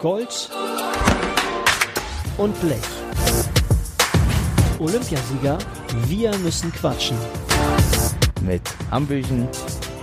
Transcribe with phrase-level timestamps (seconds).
[0.00, 0.48] Gold
[2.38, 2.78] und Blech.
[4.78, 5.58] Olympiasieger,
[6.06, 7.18] wir müssen quatschen.
[8.42, 9.46] Mit Hambüchen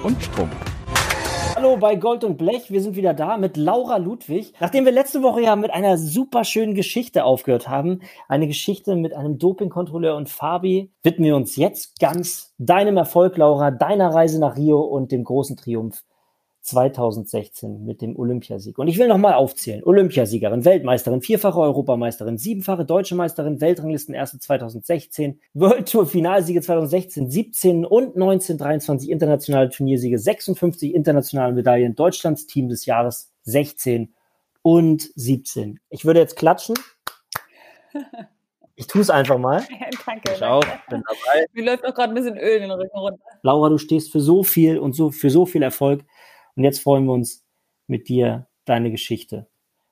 [0.04, 0.56] und Strumpf.
[1.56, 4.54] Hallo bei Gold und Blech, wir sind wieder da mit Laura Ludwig.
[4.60, 9.16] Nachdem wir letzte Woche ja mit einer super schönen Geschichte aufgehört haben, eine Geschichte mit
[9.16, 14.58] einem Dopingkontrolleur und Fabi, widmen wir uns jetzt ganz deinem Erfolg, Laura, deiner Reise nach
[14.58, 16.04] Rio und dem großen Triumph
[16.68, 18.78] 2016 mit dem Olympiasieg.
[18.78, 19.84] Und ich will nochmal aufzählen.
[19.84, 28.18] Olympiasiegerin, Weltmeisterin, vierfache Europameisterin, siebenfache Deutsche Meisterin, Weltranglistenerste 2016, World Tour Finalsiege 2016, 17 und
[28.18, 34.14] 19, 23 internationale Turniersiege, 56 internationale Medaillen, Deutschlands Team des Jahres 16
[34.62, 35.80] und 17.
[35.90, 36.76] Ich würde jetzt klatschen.
[38.76, 39.66] Ich tue es einfach mal.
[39.80, 40.34] Ja, danke.
[40.34, 40.64] Ich auch.
[40.90, 41.46] Bin dabei.
[41.54, 43.24] Mir läuft auch gerade ein bisschen Öl in den Rücken runter.
[43.42, 46.04] Laura, du stehst für so viel und so für so viel Erfolg.
[46.58, 47.46] Und jetzt freuen wir uns
[47.86, 49.48] mit dir deine Geschichte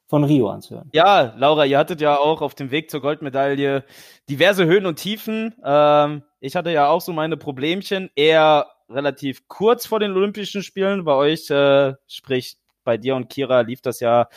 [0.08, 0.90] von Rio anzuhören.
[0.94, 3.86] Ja, Laura, ihr hattet ja auch auf dem Weg zur Goldmedaille
[4.30, 5.56] diverse Höhen und Tiefen.
[5.64, 11.06] Ähm, ich hatte ja auch so meine Problemchen, eher relativ kurz vor den Olympischen Spielen.
[11.06, 14.28] Bei euch, äh, sprich bei dir und Kira, lief das ja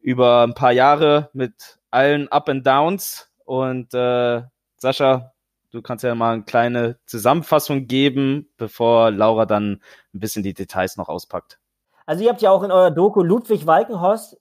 [0.00, 3.30] über ein paar Jahre mit allen Up and Downs.
[3.44, 4.42] Und äh,
[4.76, 5.32] Sascha,
[5.76, 9.82] du kannst ja mal eine kleine Zusammenfassung geben, bevor Laura dann
[10.14, 11.60] ein bisschen die Details noch auspackt.
[12.06, 14.40] Also ihr habt ja auch in eurer Doku Ludwig Walkenhorst,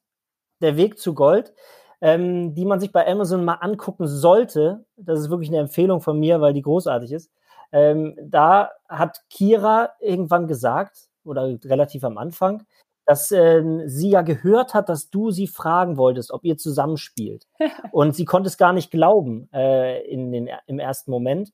[0.61, 1.53] Der Weg zu Gold,
[1.99, 4.85] ähm, die man sich bei Amazon mal angucken sollte.
[4.95, 7.29] Das ist wirklich eine Empfehlung von mir, weil die großartig ist.
[7.71, 12.63] Ähm, da hat Kira irgendwann gesagt, oder relativ am Anfang,
[13.05, 17.47] dass ähm, sie ja gehört hat, dass du sie fragen wolltest, ob ihr zusammenspielt.
[17.91, 21.53] Und sie konnte es gar nicht glauben äh, in den, im ersten Moment,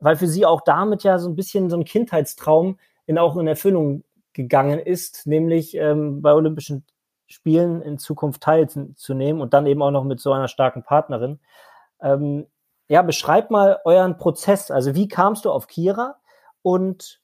[0.00, 3.46] weil für sie auch damit ja so ein bisschen so ein Kindheitstraum in, auch in
[3.46, 4.02] Erfüllung
[4.32, 6.84] gegangen ist, nämlich ähm, bei Olympischen
[7.26, 11.40] Spielen in Zukunft teilzunehmen und dann eben auch noch mit so einer starken Partnerin.
[12.00, 12.46] Ähm,
[12.88, 14.70] ja, beschreib mal euren Prozess.
[14.70, 16.16] Also wie kamst du auf Kira
[16.62, 17.22] und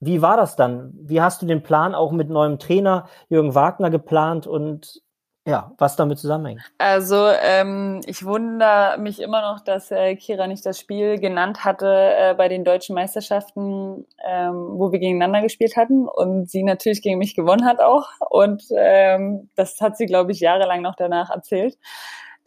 [0.00, 0.92] wie war das dann?
[0.94, 5.02] Wie hast du den Plan auch mit neuem Trainer Jürgen Wagner geplant und
[5.46, 6.60] ja, was damit zusammenhängt?
[6.76, 11.86] Also ähm, ich wundere mich immer noch, dass äh, Kira nicht das Spiel genannt hatte
[11.86, 17.16] äh, bei den deutschen Meisterschaften, ähm, wo wir gegeneinander gespielt hatten und sie natürlich gegen
[17.16, 18.08] mich gewonnen hat auch.
[18.28, 21.78] Und ähm, das hat sie, glaube ich, jahrelang noch danach erzählt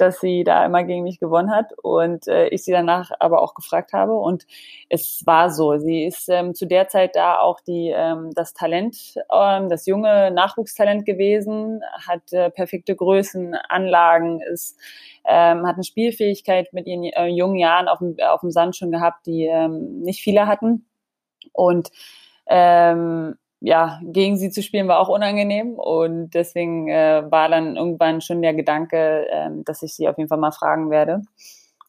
[0.02, 3.54] dass sie da immer gegen mich gewonnen hat und äh, ich sie danach aber auch
[3.54, 4.46] gefragt habe und
[4.90, 5.78] es war so.
[5.78, 10.32] Sie ist ähm, zu der Zeit da auch die ähm, das Talent, ähm, das junge
[10.32, 14.78] Nachwuchstalent gewesen, hat äh, perfekte Größen, Anlagen, ist
[15.26, 18.92] ähm, hat eine Spielfähigkeit mit ihren äh, jungen Jahren auf dem, auf dem Sand schon
[18.92, 20.86] gehabt, die ähm, nicht viele hatten
[21.54, 21.92] und
[22.48, 28.20] ähm, ja, gegen sie zu spielen war auch unangenehm und deswegen äh, war dann irgendwann
[28.20, 31.22] schon der Gedanke, äh, dass ich sie auf jeden Fall mal fragen werde.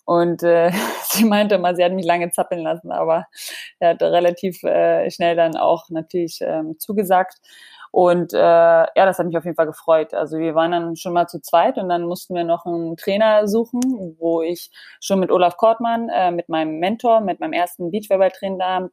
[0.05, 0.71] Und äh,
[1.05, 3.27] sie meinte mal, sie hat mich lange zappeln lassen, aber
[3.79, 7.41] er hat relativ äh, schnell dann auch natürlich ähm, zugesagt.
[7.91, 10.13] Und äh, ja, das hat mich auf jeden Fall gefreut.
[10.15, 13.49] Also wir waren dann schon mal zu zweit und dann mussten wir noch einen Trainer
[13.49, 13.81] suchen,
[14.19, 18.91] wo ich schon mit Olaf Kortmann, äh, mit meinem Mentor, mit meinem ersten Beachvolleyball-Trainer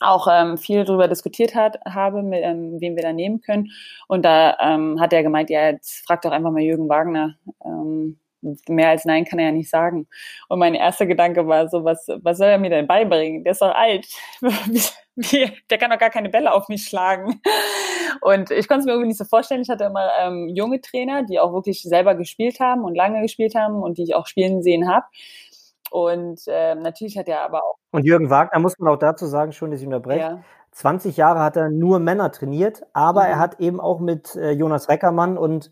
[0.00, 3.70] auch ähm, viel darüber diskutiert hat, habe, mit, ähm, wen wir da nehmen können.
[4.06, 7.36] Und da ähm, hat er gemeint, ja, jetzt frag doch einfach mal Jürgen Wagner.
[7.64, 8.18] Ähm,
[8.68, 10.06] mehr als Nein kann er ja nicht sagen.
[10.48, 13.44] Und mein erster Gedanke war so, was, was soll er mir denn beibringen?
[13.44, 14.06] Der ist doch alt.
[15.20, 17.40] Der kann doch gar keine Bälle auf mich schlagen.
[18.20, 19.62] Und ich konnte es mir irgendwie nicht so vorstellen.
[19.62, 23.56] Ich hatte immer ähm, junge Trainer, die auch wirklich selber gespielt haben und lange gespielt
[23.56, 25.06] haben und die ich auch spielen sehen habe.
[25.90, 27.76] Und äh, natürlich hat er aber auch.
[27.90, 30.20] Und Jürgen Wagner muss man auch dazu sagen, schon, dass ich unterbreche.
[30.20, 30.44] Ja.
[30.72, 33.30] 20 Jahre hat er nur Männer trainiert, aber mhm.
[33.30, 35.70] er hat eben auch mit äh, Jonas Reckermann und,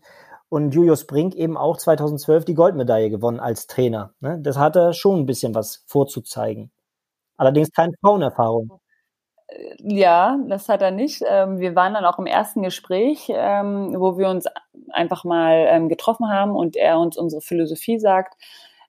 [0.49, 4.13] und Julius Brink eben auch 2012 die Goldmedaille gewonnen als Trainer.
[4.19, 4.39] Ne?
[4.41, 6.71] Das hat er schon ein bisschen was vorzuzeigen.
[7.37, 8.79] Allerdings keine Frauenerfahrung.
[9.47, 11.23] Äh, ja, das hat er nicht.
[11.25, 14.45] Ähm, wir waren dann auch im ersten Gespräch, ähm, wo wir uns
[14.91, 18.35] einfach mal ähm, getroffen haben und er uns unsere Philosophie sagt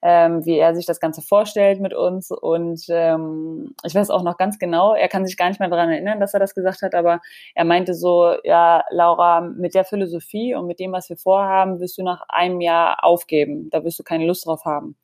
[0.01, 2.31] ähm, wie er sich das Ganze vorstellt mit uns.
[2.31, 5.89] Und ähm, ich weiß auch noch ganz genau, er kann sich gar nicht mehr daran
[5.89, 7.21] erinnern, dass er das gesagt hat, aber
[7.55, 11.97] er meinte so, ja, Laura, mit der Philosophie und mit dem, was wir vorhaben, wirst
[11.97, 13.69] du nach einem Jahr aufgeben.
[13.71, 14.95] Da wirst du keine Lust drauf haben.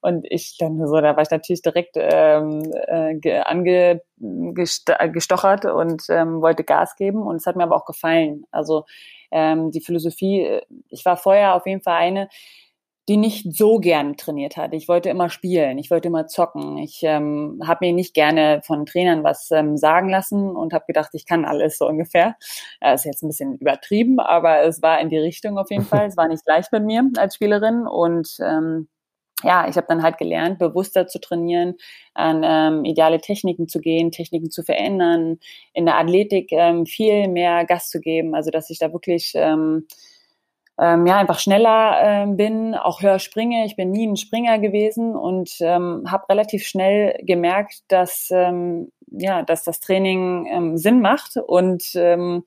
[0.00, 3.40] Und ich dann so, da war ich natürlich direkt ähm, äh,
[4.98, 7.22] angestochert und ähm, wollte Gas geben.
[7.22, 8.44] Und es hat mir aber auch gefallen.
[8.50, 8.84] Also
[9.30, 10.60] ähm, die Philosophie,
[10.90, 12.28] ich war vorher auf jeden Fall eine,
[13.08, 14.72] die nicht so gerne trainiert hat.
[14.72, 16.78] Ich wollte immer spielen, ich wollte immer zocken.
[16.78, 21.10] Ich ähm, habe mir nicht gerne von Trainern was ähm, sagen lassen und habe gedacht,
[21.12, 22.36] ich kann alles so ungefähr.
[22.80, 26.06] Das ist jetzt ein bisschen übertrieben, aber es war in die Richtung auf jeden Fall.
[26.06, 28.88] Es war nicht leicht mit mir als Spielerin und ähm,
[29.42, 31.74] ja, ich habe dann halt gelernt, bewusster zu trainieren,
[32.14, 35.38] an ähm, ideale Techniken zu gehen, Techniken zu verändern,
[35.74, 39.86] in der Athletik ähm, viel mehr Gas zu geben, also dass ich da wirklich ähm,
[40.78, 43.64] ähm, ja einfach schneller ähm, bin, auch höher springe.
[43.64, 49.42] Ich bin nie ein Springer gewesen und ähm, habe relativ schnell gemerkt, dass ähm, ja,
[49.42, 52.44] dass das Training ähm, Sinn macht und ähm,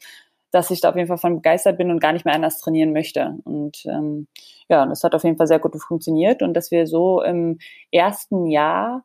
[0.51, 2.93] dass ich da auf jeden Fall von begeistert bin und gar nicht mehr anders trainieren
[2.93, 3.35] möchte.
[3.43, 4.27] Und ähm,
[4.69, 7.59] ja, das hat auf jeden Fall sehr gut funktioniert und dass wir so im
[7.91, 9.03] ersten Jahr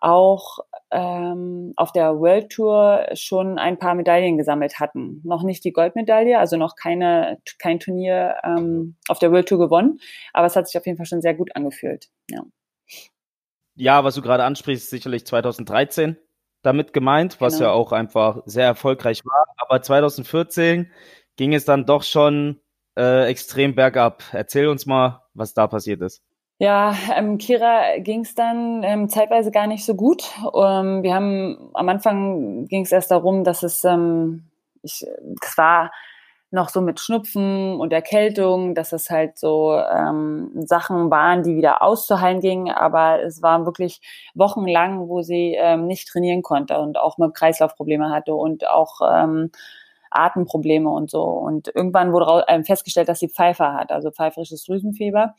[0.00, 0.58] auch
[0.90, 5.20] ähm, auf der World Tour schon ein paar Medaillen gesammelt hatten.
[5.24, 10.00] Noch nicht die Goldmedaille, also noch keine, kein Turnier ähm, auf der World Tour gewonnen,
[10.32, 12.08] aber es hat sich auf jeden Fall schon sehr gut angefühlt.
[12.30, 12.42] Ja,
[13.76, 16.16] ja was du gerade ansprichst, sicherlich 2013
[16.62, 17.70] damit gemeint, was genau.
[17.70, 19.46] ja auch einfach sehr erfolgreich war.
[19.58, 20.90] Aber 2014
[21.36, 22.60] ging es dann doch schon
[22.98, 24.24] äh, extrem bergab.
[24.32, 26.22] Erzähl uns mal, was da passiert ist.
[26.60, 30.24] Ja, ähm, Kira ging es dann ähm, zeitweise gar nicht so gut.
[30.54, 34.42] Ähm, wir haben am Anfang ging es erst darum, dass es, ähm,
[34.82, 35.06] ich,
[35.40, 35.92] es war
[36.50, 41.82] noch so mit Schnupfen und Erkältung, dass es halt so ähm, Sachen waren, die wieder
[41.82, 44.00] auszuheilen gingen, aber es waren wirklich
[44.34, 49.50] wochenlang, wo sie ähm, nicht trainieren konnte und auch mit Kreislaufprobleme hatte und auch ähm,
[50.10, 51.22] Atemprobleme und so.
[51.22, 55.34] Und irgendwann wurde ähm, festgestellt, dass sie Pfeifer hat, also pfeiferisches Drüsenfieber.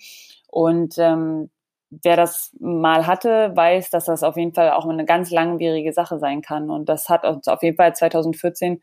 [0.52, 1.50] Und ähm,
[1.90, 6.20] wer das mal hatte, weiß, dass das auf jeden Fall auch eine ganz langwierige Sache
[6.20, 6.70] sein kann.
[6.70, 8.82] Und das hat uns auf jeden Fall 2014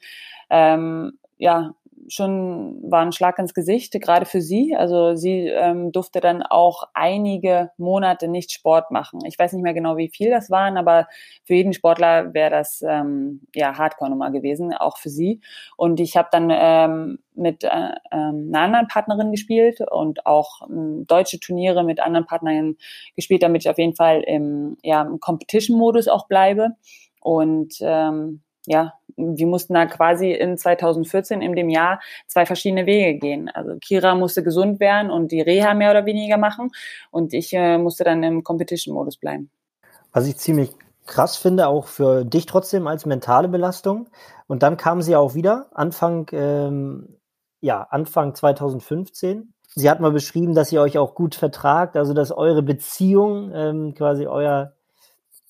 [0.51, 1.75] ähm, ja
[2.08, 4.75] schon war ein Schlag ins Gesicht, gerade für sie.
[4.76, 9.20] Also sie ähm, durfte dann auch einige Monate nicht Sport machen.
[9.26, 11.08] Ich weiß nicht mehr genau, wie viel das waren, aber
[11.44, 15.41] für jeden Sportler wäre das ähm, ja Hardcore-Nummer gewesen, auch für sie.
[15.76, 17.69] Und ich habe dann ähm, mit äh,
[18.12, 22.76] ähm, einer anderen Partnerin gespielt und auch ähm, deutsche Turniere mit anderen Partnern
[23.14, 26.70] gespielt, damit ich auf jeden Fall im, ja, im Competition-Modus auch bleibe.
[27.20, 33.19] Und ähm, ja, wir mussten da quasi in 2014 in dem Jahr zwei verschiedene Wege
[33.19, 33.49] gehen.
[33.49, 36.71] Also Kira musste gesund werden und die Reha mehr oder weniger machen
[37.11, 39.51] und ich äh, musste dann im Competition-Modus bleiben.
[40.13, 40.71] Was ich ziemlich
[41.07, 44.09] krass finde, auch für dich trotzdem als mentale Belastung.
[44.47, 47.17] Und dann kam sie auch wieder, Anfang, ähm,
[47.61, 49.53] ja, Anfang 2015.
[49.75, 53.95] Sie hat mal beschrieben, dass ihr euch auch gut vertragt, also dass eure Beziehung, ähm,
[53.95, 54.73] quasi euer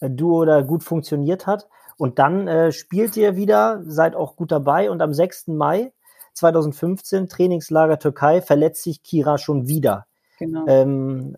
[0.01, 1.69] äh, Duo da gut funktioniert hat.
[1.97, 5.49] Und dann äh, spielt ihr wieder, seid auch gut dabei und am 6.
[5.49, 5.93] Mai
[6.35, 10.07] 2015, Trainingslager Türkei, verletzt sich Kira schon wieder.
[10.39, 10.67] Genau.
[10.67, 11.37] Ähm,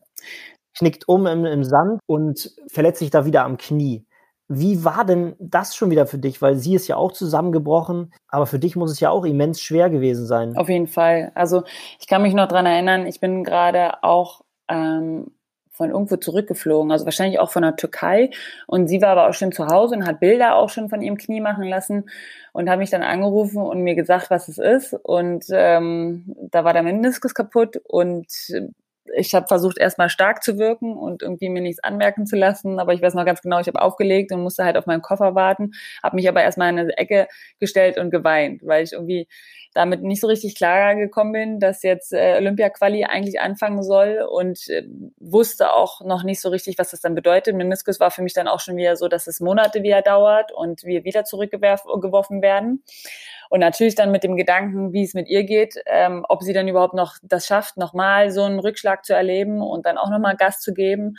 [0.77, 4.05] knickt um im, im Sand und verletzt sich da wieder am Knie.
[4.49, 6.41] Wie war denn das schon wieder für dich?
[6.41, 9.91] Weil sie ist ja auch zusammengebrochen, aber für dich muss es ja auch immens schwer
[9.91, 10.57] gewesen sein.
[10.57, 11.33] Auf jeden Fall.
[11.35, 11.65] Also
[12.01, 15.33] ich kann mich noch dran erinnern, ich bin gerade auch ähm,
[15.79, 18.31] von irgendwo zurückgeflogen, also wahrscheinlich auch von der Türkei.
[18.67, 21.17] Und sie war aber auch schon zu Hause und hat Bilder auch schon von ihrem
[21.17, 22.11] Knie machen lassen
[22.53, 24.93] und hat mich dann angerufen und mir gesagt, was es ist.
[24.93, 28.27] Und ähm, da war der Meniskus kaputt und
[29.17, 32.79] ich habe versucht, erstmal stark zu wirken und irgendwie mir nichts anmerken zu lassen.
[32.79, 35.35] Aber ich weiß noch ganz genau, ich habe aufgelegt und musste halt auf meinen Koffer
[35.35, 35.73] warten,
[36.03, 37.29] habe mich aber erstmal in eine Ecke
[37.61, 39.29] gestellt und geweint, weil ich irgendwie
[39.75, 44.69] damit nicht so richtig klar gekommen bin, dass jetzt äh, Olympia-Quali eigentlich anfangen soll und
[44.69, 44.85] äh,
[45.19, 47.55] wusste auch noch nicht so richtig, was das dann bedeutet.
[47.55, 50.85] Meniskus war für mich dann auch schon wieder so, dass es Monate wieder dauert und
[50.85, 52.83] wir wieder zurückgeworfen werden.
[53.49, 56.69] Und natürlich dann mit dem Gedanken, wie es mit ihr geht, ähm, ob sie dann
[56.69, 60.61] überhaupt noch das schafft, nochmal so einen Rückschlag zu erleben und dann auch nochmal Gas
[60.61, 61.17] zu geben.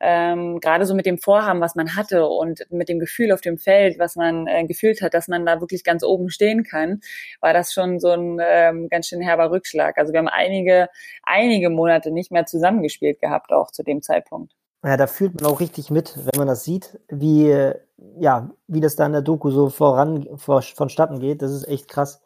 [0.00, 3.58] Ähm, gerade so mit dem Vorhaben, was man hatte und mit dem Gefühl auf dem
[3.58, 7.00] Feld, was man äh, gefühlt hat, dass man da wirklich ganz oben stehen kann,
[7.40, 9.96] war das schon so ein ähm, ganz schön herber Rückschlag.
[9.96, 10.88] Also wir haben einige,
[11.22, 14.52] einige Monate nicht mehr zusammengespielt gehabt, auch zu dem Zeitpunkt.
[14.84, 17.72] Ja, da fühlt man auch richtig mit, wenn man das sieht, wie,
[18.18, 21.42] ja, wie das da in der Doku so voran, vor, vonstatten geht.
[21.42, 22.22] Das ist echt krass.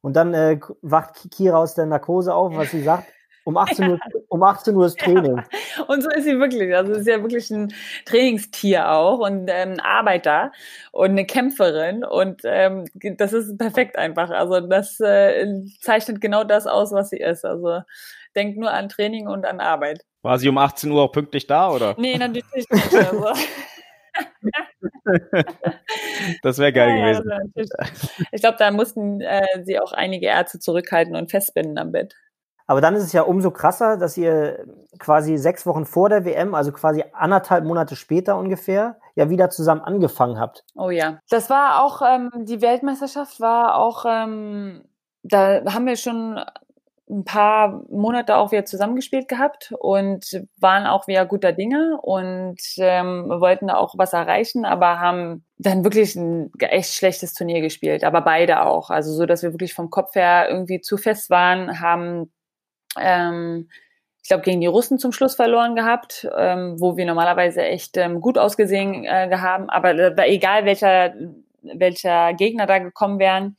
[0.00, 3.08] Und dann äh, wacht Kira aus der Narkose auf, was sie sagt.
[3.44, 5.36] Um 18 Uhr, um 18 Uhr ist Training.
[5.36, 6.74] Ja, und so ist sie wirklich.
[6.74, 7.72] Also sie ist ja wirklich ein
[8.04, 10.52] Trainingstier auch und ähm, Arbeiter
[10.92, 12.04] und eine Kämpferin.
[12.04, 12.84] Und ähm,
[13.16, 14.30] das ist perfekt einfach.
[14.30, 15.46] Also das äh,
[15.80, 17.44] zeichnet genau das aus, was sie ist.
[17.44, 17.80] Also
[18.34, 20.04] denkt nur an Training und an Arbeit.
[20.22, 21.94] War sie um 18 Uhr auch pünktlich da, oder?
[21.98, 22.94] Nee, natürlich nicht.
[22.94, 23.28] Also.
[26.42, 27.32] das wäre geil ja, gewesen.
[27.32, 32.14] Also ich glaube, da mussten äh, sie auch einige Ärzte zurückhalten und festbinden am Bett.
[32.68, 34.66] Aber dann ist es ja umso krasser, dass ihr
[34.98, 39.82] quasi sechs Wochen vor der WM, also quasi anderthalb Monate später ungefähr, ja wieder zusammen
[39.82, 40.64] angefangen habt.
[40.74, 41.20] Oh ja.
[41.30, 44.84] Das war auch, ähm, die Weltmeisterschaft war auch, ähm,
[45.22, 46.40] da haben wir schon
[47.08, 53.26] ein paar Monate auch wieder zusammengespielt gehabt und waren auch wieder guter Dinge und ähm,
[53.28, 58.62] wollten auch was erreichen, aber haben dann wirklich ein echt schlechtes Turnier gespielt, aber beide
[58.62, 58.90] auch.
[58.90, 62.32] Also so, dass wir wirklich vom Kopf her irgendwie zu fest waren, haben
[62.98, 63.68] ähm,
[64.22, 68.20] ich glaube, gegen die Russen zum Schluss verloren gehabt, ähm, wo wir normalerweise echt ähm,
[68.20, 69.70] gut ausgesehen äh, haben.
[69.70, 71.14] Aber äh, egal welcher
[71.74, 73.56] welcher Gegner da gekommen wären.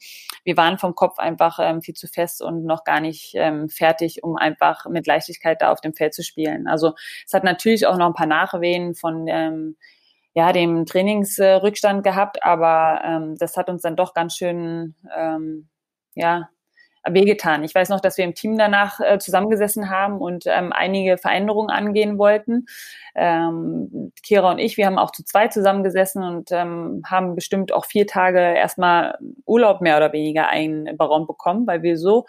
[0.48, 4.24] Wir waren vom Kopf einfach ähm, viel zu fest und noch gar nicht ähm, fertig,
[4.24, 6.68] um einfach mit Leichtigkeit da auf dem Feld zu spielen.
[6.68, 6.94] Also
[7.26, 9.76] es hat natürlich auch noch ein paar Nachwehen von ähm,
[10.34, 15.68] ja, dem Trainingsrückstand gehabt, aber ähm, das hat uns dann doch ganz schön ähm,
[16.16, 16.48] ja,
[17.10, 17.64] wehgetan.
[17.64, 21.70] Ich weiß noch, dass wir im Team danach äh, zusammengesessen haben und ähm, einige Veränderungen
[21.70, 22.66] angehen wollten.
[23.16, 27.86] Ähm, Kira und ich, wir haben auch zu zweit zusammengesessen und ähm, haben bestimmt auch
[27.86, 32.26] vier Tage erstmal Urlaub mehr oder weniger einberaumt bekommen, weil wir so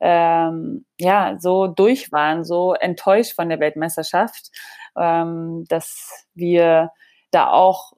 [0.00, 4.50] ähm, ja so durch waren, so enttäuscht von der Weltmeisterschaft,
[4.96, 6.90] ähm, dass wir
[7.30, 7.92] da auch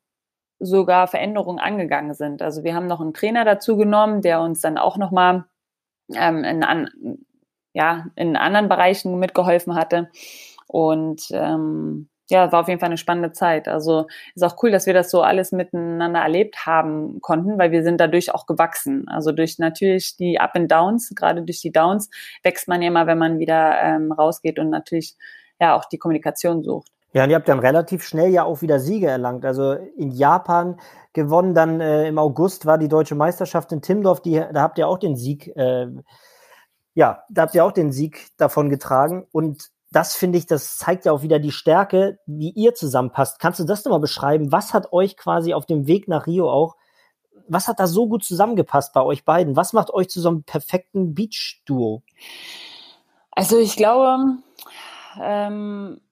[0.59, 2.42] sogar Veränderungen angegangen sind.
[2.42, 5.45] Also wir haben noch einen Trainer dazu genommen, der uns dann auch noch mal
[6.14, 6.88] ähm, in, an,
[7.72, 10.10] ja, in anderen Bereichen mitgeholfen hatte.
[10.66, 13.68] Und ähm, ja, war auf jeden Fall eine spannende Zeit.
[13.68, 17.84] Also ist auch cool, dass wir das so alles miteinander erlebt haben konnten, weil wir
[17.84, 19.06] sind dadurch auch gewachsen.
[19.08, 22.10] Also durch natürlich die Up and Downs, gerade durch die Downs
[22.42, 25.16] wächst man ja immer, wenn man wieder ähm, rausgeht und natürlich
[25.60, 26.90] ja auch die Kommunikation sucht.
[27.16, 29.46] Ja, und ihr habt dann relativ schnell ja auch wieder Siege erlangt.
[29.46, 30.78] Also in Japan
[31.14, 34.87] gewonnen, dann äh, im August war die deutsche Meisterschaft in Timdorf, die, da habt ihr
[34.87, 35.87] auch den Sieg, äh,
[36.92, 39.26] ja, da habt ihr auch den Sieg davon getragen.
[39.32, 43.38] Und das finde ich, das zeigt ja auch wieder die Stärke, wie ihr zusammenpasst.
[43.38, 44.52] Kannst du das nochmal beschreiben?
[44.52, 46.76] Was hat euch quasi auf dem Weg nach Rio auch,
[47.49, 49.56] was hat da so gut zusammengepasst bei euch beiden?
[49.56, 52.02] Was macht euch zu so einem perfekten Beach-Duo?
[53.30, 54.18] Also ich glaube,
[55.18, 56.02] ähm,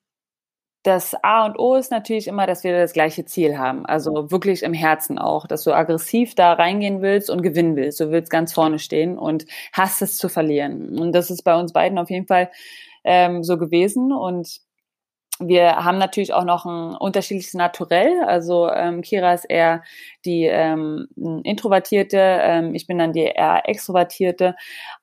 [0.85, 3.87] das A und O ist natürlich immer, dass wir das gleiche Ziel haben.
[3.87, 8.01] Also wirklich im Herzen auch, dass du aggressiv da reingehen willst und gewinnen willst.
[8.01, 10.99] Du willst ganz vorne stehen und hast es zu verlieren.
[10.99, 12.51] Und das ist bei uns beiden auf jeden Fall
[13.03, 14.13] ähm, so gewesen.
[14.13, 14.61] Und
[15.41, 18.23] wir haben natürlich auch noch ein unterschiedliches Naturell.
[18.27, 19.83] Also ähm, Kira ist eher
[20.27, 21.09] die ähm,
[21.45, 24.55] introvertierte, ähm, ich bin dann die eher extrovertierte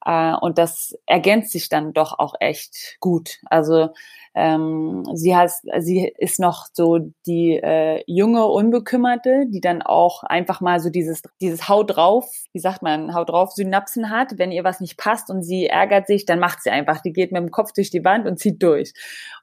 [0.05, 3.39] äh, und das ergänzt sich dann doch auch echt gut.
[3.50, 3.89] Also
[4.33, 10.61] ähm, sie hat, sie ist noch so die äh, junge Unbekümmerte, die dann auch einfach
[10.61, 14.38] mal so dieses dieses Haut drauf, wie sagt man, Haut drauf Synapsen hat.
[14.38, 17.01] Wenn ihr was nicht passt und sie ärgert sich, dann macht sie einfach.
[17.01, 18.93] Die geht mit dem Kopf durch die Wand und zieht durch.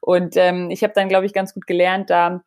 [0.01, 2.41] Und ähm, ich habe dann, glaube ich, ganz gut gelernt, da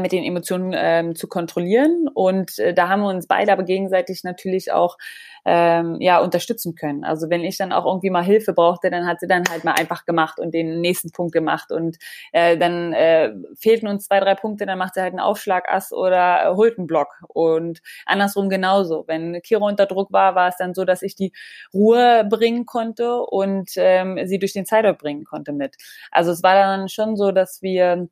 [0.00, 2.08] mit den Emotionen ähm, zu kontrollieren.
[2.12, 4.96] Und äh, da haben wir uns beide aber gegenseitig natürlich auch
[5.44, 7.04] ähm, ja unterstützen können.
[7.04, 9.72] Also wenn ich dann auch irgendwie mal Hilfe brauchte, dann hat sie dann halt mal
[9.72, 11.72] einfach gemacht und den nächsten Punkt gemacht.
[11.72, 11.98] Und
[12.32, 16.44] äh, dann äh, fehlten uns zwei, drei Punkte, dann macht sie halt einen Aufschlagass oder
[16.44, 17.08] äh, holt einen Block.
[17.28, 19.04] Und andersrum genauso.
[19.08, 21.32] Wenn Kira unter Druck war, war es dann so, dass ich die
[21.74, 25.76] Ruhe bringen konnte und ähm, sie durch den Zeitdruck bringen konnte mit.
[26.12, 28.08] Also es war dann schon so, dass wir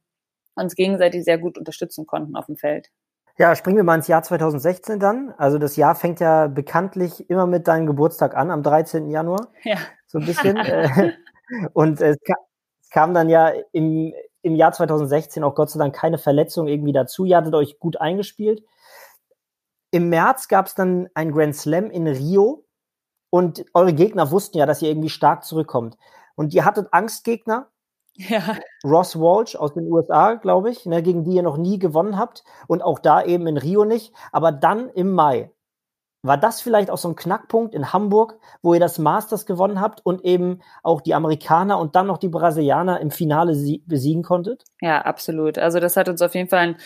[0.60, 2.90] uns gegenseitig sehr gut unterstützen konnten auf dem Feld.
[3.38, 5.32] Ja, springen wir mal ins Jahr 2016 dann.
[5.38, 9.08] Also das Jahr fängt ja bekanntlich immer mit deinem Geburtstag an, am 13.
[9.08, 9.48] Januar.
[9.64, 9.78] Ja.
[10.06, 10.56] So ein bisschen.
[11.52, 12.16] Äh, und es
[12.92, 14.12] kam dann ja im,
[14.42, 17.24] im Jahr 2016 auch Gott sei Dank keine Verletzung irgendwie dazu.
[17.24, 18.62] Ihr hattet euch gut eingespielt.
[19.90, 22.64] Im März gab es dann ein Grand Slam in Rio
[23.30, 25.96] und eure Gegner wussten ja, dass ihr irgendwie stark zurückkommt.
[26.36, 27.68] Und ihr hattet Angstgegner,
[28.28, 28.56] ja.
[28.84, 32.44] Ross Walsh aus den USA, glaube ich, ne, gegen die ihr noch nie gewonnen habt
[32.66, 34.12] und auch da eben in Rio nicht.
[34.32, 35.50] Aber dann im Mai
[36.22, 40.04] war das vielleicht auch so ein Knackpunkt in Hamburg, wo ihr das Masters gewonnen habt
[40.04, 43.54] und eben auch die Amerikaner und dann noch die Brasilianer im Finale
[43.86, 44.64] besiegen konntet?
[44.82, 45.56] Ja, absolut.
[45.56, 46.76] Also das hat uns auf jeden Fall ein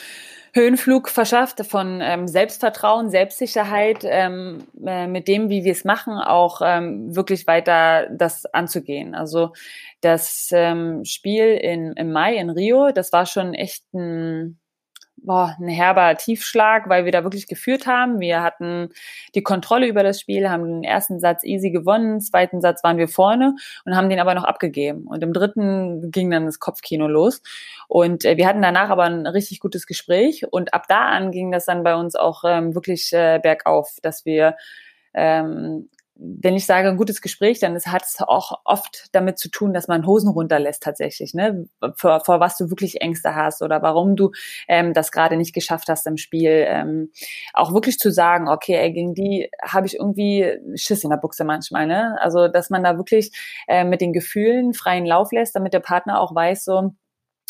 [0.55, 6.61] Höhenflug verschafft von ähm, Selbstvertrauen, Selbstsicherheit, ähm, äh, mit dem, wie wir es machen, auch
[6.65, 9.17] ähm, wirklich weiter das anzugehen.
[9.17, 9.53] Also
[10.01, 14.61] das ähm, Spiel in, im Mai in Rio, das war schon echt ein
[15.25, 18.21] boah, ein herber Tiefschlag, weil wir da wirklich geführt haben.
[18.21, 18.90] Wir hatten
[19.35, 23.09] die Kontrolle über das Spiel, haben den ersten Satz easy gewonnen, zweiten Satz waren wir
[23.09, 25.07] vorne und haben den aber noch abgegeben.
[25.07, 27.43] Und im dritten ging dann das Kopfkino los.
[27.88, 31.50] Und äh, wir hatten danach aber ein richtig gutes Gespräch und ab da an ging
[31.50, 34.57] das dann bei uns auch ähm, wirklich äh, bergauf, dass wir
[35.14, 39.73] ähm, wenn ich sage ein gutes Gespräch, dann hat es auch oft damit zu tun,
[39.73, 41.66] dass man Hosen runterlässt tatsächlich, ne?
[41.97, 44.30] Vor, vor was du wirklich Ängste hast oder warum du
[44.68, 46.64] ähm, das gerade nicht geschafft hast im Spiel.
[46.68, 47.11] Ähm,
[47.52, 51.44] auch wirklich zu sagen, okay, ey, gegen die habe ich irgendwie Schiss in der Buchse
[51.44, 52.16] manchmal, ne?
[52.21, 53.33] Also dass man da wirklich
[53.66, 56.94] äh, mit den Gefühlen freien Lauf lässt, damit der Partner auch weiß, so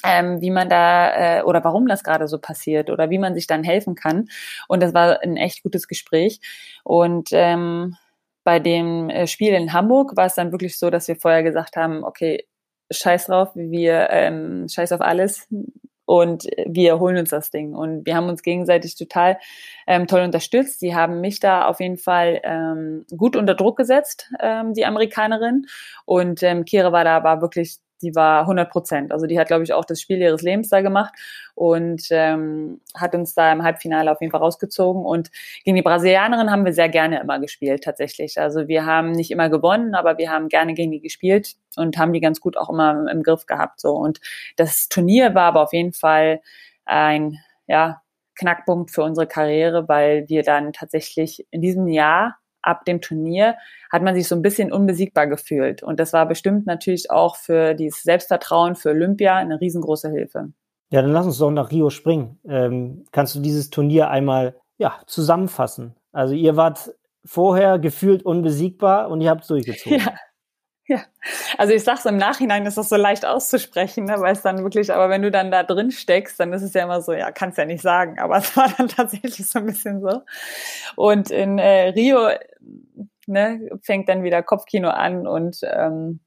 [0.05, 3.47] ähm, wie man da äh, oder warum das gerade so passiert oder wie man sich
[3.47, 4.29] dann helfen kann.
[4.69, 6.41] Und das war ein echt gutes Gespräch.
[6.85, 7.97] Und ähm,
[8.45, 11.77] bei dem äh, Spiel in Hamburg war es dann wirklich so, dass wir vorher gesagt
[11.77, 12.47] haben, okay,
[12.91, 15.49] scheiß drauf, wir ähm, scheiß auf alles
[16.07, 17.75] und wir holen uns das Ding.
[17.75, 19.39] Und wir haben uns gegenseitig total
[19.87, 20.81] ähm, toll unterstützt.
[20.81, 25.67] Sie haben mich da auf jeden Fall ähm, gut unter Druck gesetzt, ähm, die Amerikanerin.
[26.05, 29.13] Und ähm, Kira war da war wirklich die war 100 Prozent.
[29.13, 31.15] Also die hat, glaube ich, auch das Spiel ihres Lebens da gemacht
[31.55, 35.05] und ähm, hat uns da im Halbfinale auf jeden Fall rausgezogen.
[35.05, 35.31] Und
[35.65, 38.41] gegen die Brasilianerin haben wir sehr gerne immer gespielt, tatsächlich.
[38.41, 42.13] Also wir haben nicht immer gewonnen, aber wir haben gerne gegen die gespielt und haben
[42.13, 43.81] die ganz gut auch immer im Griff gehabt.
[43.81, 44.21] So Und
[44.57, 46.41] das Turnier war aber auf jeden Fall
[46.85, 48.01] ein, ja,
[48.37, 53.57] Knackpunkt für unsere Karriere, weil wir dann tatsächlich in diesem Jahr ab dem Turnier
[53.93, 55.83] hat man sich so ein bisschen unbesiegbar gefühlt.
[55.83, 60.53] Und das war bestimmt natürlich auch für dieses Selbstvertrauen für Olympia eine riesengroße Hilfe.
[60.91, 62.39] Ja, dann lass uns doch nach Rio springen.
[62.49, 65.95] Ähm, kannst du dieses Turnier einmal ja, zusammenfassen?
[66.13, 66.95] Also ihr wart
[67.25, 69.99] vorher gefühlt unbesiegbar und ihr habt es durchgezogen.
[69.99, 70.15] Ja.
[70.87, 71.03] Ja,
[71.57, 74.93] also ich sag's im Nachhinein, ist das so leicht auszusprechen, ne, weil es dann wirklich,
[74.93, 77.57] aber wenn du dann da drin steckst, dann ist es ja immer so, ja, kannst
[77.57, 80.23] ja nicht sagen, aber es war dann tatsächlich so ein bisschen so.
[80.97, 82.29] Und in äh, Rio
[83.27, 86.21] ne, fängt dann wieder Kopfkino an und ähm,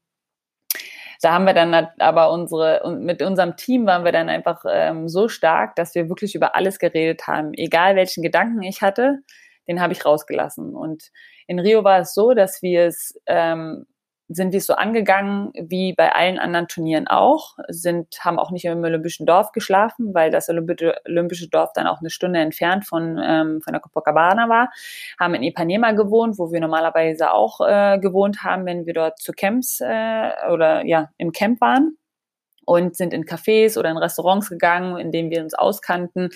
[1.20, 5.08] da haben wir dann aber unsere, und mit unserem Team waren wir dann einfach ähm,
[5.08, 7.54] so stark, dass wir wirklich über alles geredet haben.
[7.54, 9.18] Egal welchen Gedanken ich hatte,
[9.66, 10.76] den habe ich rausgelassen.
[10.76, 11.10] Und
[11.48, 13.86] in Rio war es so, dass wir es ähm,
[14.28, 18.82] sind wir so angegangen wie bei allen anderen Turnieren auch, sind, haben auch nicht im
[18.82, 23.72] Olympischen Dorf geschlafen, weil das Olympische Dorf dann auch eine Stunde entfernt von, ähm, von
[23.72, 24.70] der Copacabana war,
[25.18, 29.32] haben in Ipanema gewohnt, wo wir normalerweise auch äh, gewohnt haben, wenn wir dort zu
[29.32, 31.97] Camps äh, oder ja, im Camp waren
[32.68, 36.28] und sind in Cafés oder in Restaurants gegangen, in denen wir uns auskannten,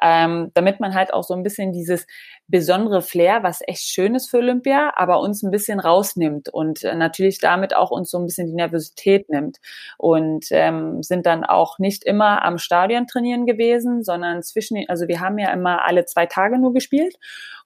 [0.00, 2.06] ähm, damit man halt auch so ein bisschen dieses
[2.46, 6.94] besondere Flair, was echt schön ist für Olympia, aber uns ein bisschen rausnimmt und äh,
[6.94, 9.58] natürlich damit auch uns so ein bisschen die Nervosität nimmt.
[9.98, 15.18] Und ähm, sind dann auch nicht immer am Stadion trainieren gewesen, sondern zwischen, also wir
[15.18, 17.16] haben ja immer alle zwei Tage nur gespielt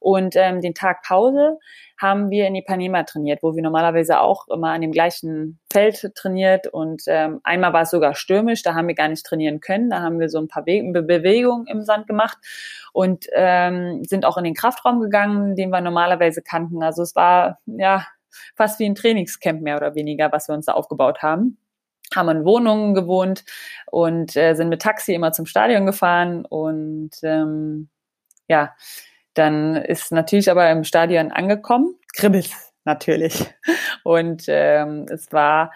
[0.00, 1.58] und ähm, den Tag Pause
[1.98, 6.66] haben wir in Ipanema trainiert, wo wir normalerweise auch immer an dem gleichen Feld trainiert.
[6.66, 9.90] Und ähm, einmal war es sogar stürmisch, da haben wir gar nicht trainieren können.
[9.90, 12.38] Da haben wir so ein paar Be Bewegungen im Sand gemacht
[12.92, 16.82] und ähm, sind auch in den Kraftraum gegangen, den wir normalerweise kannten.
[16.82, 18.06] Also es war ja
[18.54, 21.58] fast wie ein Trainingscamp mehr oder weniger, was wir uns da aufgebaut haben
[22.14, 23.44] haben in Wohnungen gewohnt
[23.90, 27.88] und äh, sind mit Taxi immer zum Stadion gefahren und ähm,
[28.48, 28.74] ja,
[29.38, 32.50] dann ist natürlich aber im Stadion angekommen, kribbelt
[32.84, 33.44] natürlich.
[34.04, 35.72] Und ähm, es war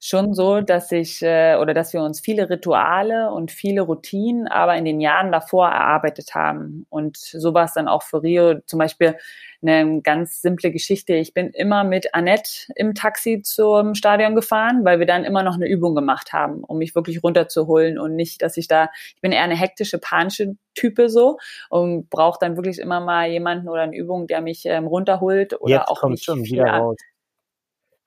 [0.00, 4.74] schon so, dass ich äh, oder dass wir uns viele Rituale und viele Routinen aber
[4.76, 6.86] in den Jahren davor erarbeitet haben.
[6.88, 9.16] Und so war es dann auch für Rio zum Beispiel
[9.62, 11.14] eine ganz simple Geschichte.
[11.14, 15.54] Ich bin immer mit Annette im Taxi zum Stadion gefahren, weil wir dann immer noch
[15.54, 19.32] eine Übung gemacht haben, um mich wirklich runterzuholen und nicht, dass ich da, ich bin
[19.32, 21.36] eher eine hektische, panische Type so
[21.68, 25.74] und brauche dann wirklich immer mal jemanden oder eine Übung, der mich ähm, runterholt oder
[25.74, 26.96] Jetzt auch kommt schon wieder raus.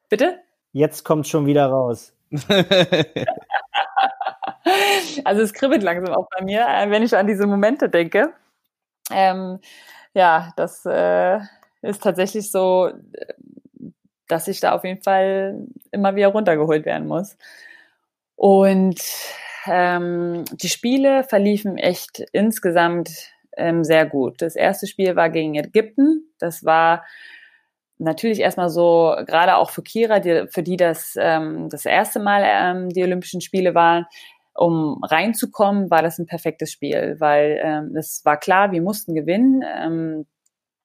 [0.09, 0.39] Bitte?
[0.73, 2.13] Jetzt kommt schon wieder raus.
[5.25, 8.33] Also es kribbelt langsam auch bei mir, äh, wenn ich an diese Momente denke.
[9.11, 9.59] Ähm,
[10.13, 11.39] ja, das äh,
[11.81, 13.33] ist tatsächlich so, äh,
[14.27, 17.37] dass ich da auf jeden Fall immer wieder runtergeholt werden muss.
[18.35, 19.01] Und
[19.65, 23.11] ähm, die Spiele verliefen echt insgesamt
[23.57, 24.41] ähm, sehr gut.
[24.41, 26.33] Das erste Spiel war gegen Ägypten.
[26.39, 27.03] Das war
[28.03, 32.43] natürlich erstmal so, gerade auch für Kira, die, für die das ähm, das erste Mal
[32.45, 34.05] ähm, die Olympischen Spiele waren,
[34.53, 39.63] um reinzukommen, war das ein perfektes Spiel, weil ähm, es war klar, wir mussten gewinnen.
[39.63, 40.25] Ähm,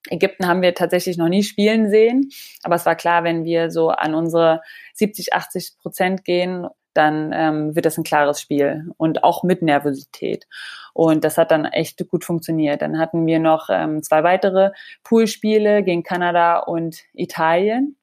[0.09, 2.29] Ägypten haben wir tatsächlich noch nie spielen sehen,
[2.63, 4.61] aber es war klar, wenn wir so an unsere
[4.95, 10.47] 70, 80 Prozent gehen, dann ähm, wird das ein klares Spiel und auch mit Nervosität.
[10.93, 12.81] Und das hat dann echt gut funktioniert.
[12.81, 14.71] Dann hatten wir noch ähm, zwei weitere
[15.03, 17.95] Poolspiele gegen Kanada und Italien.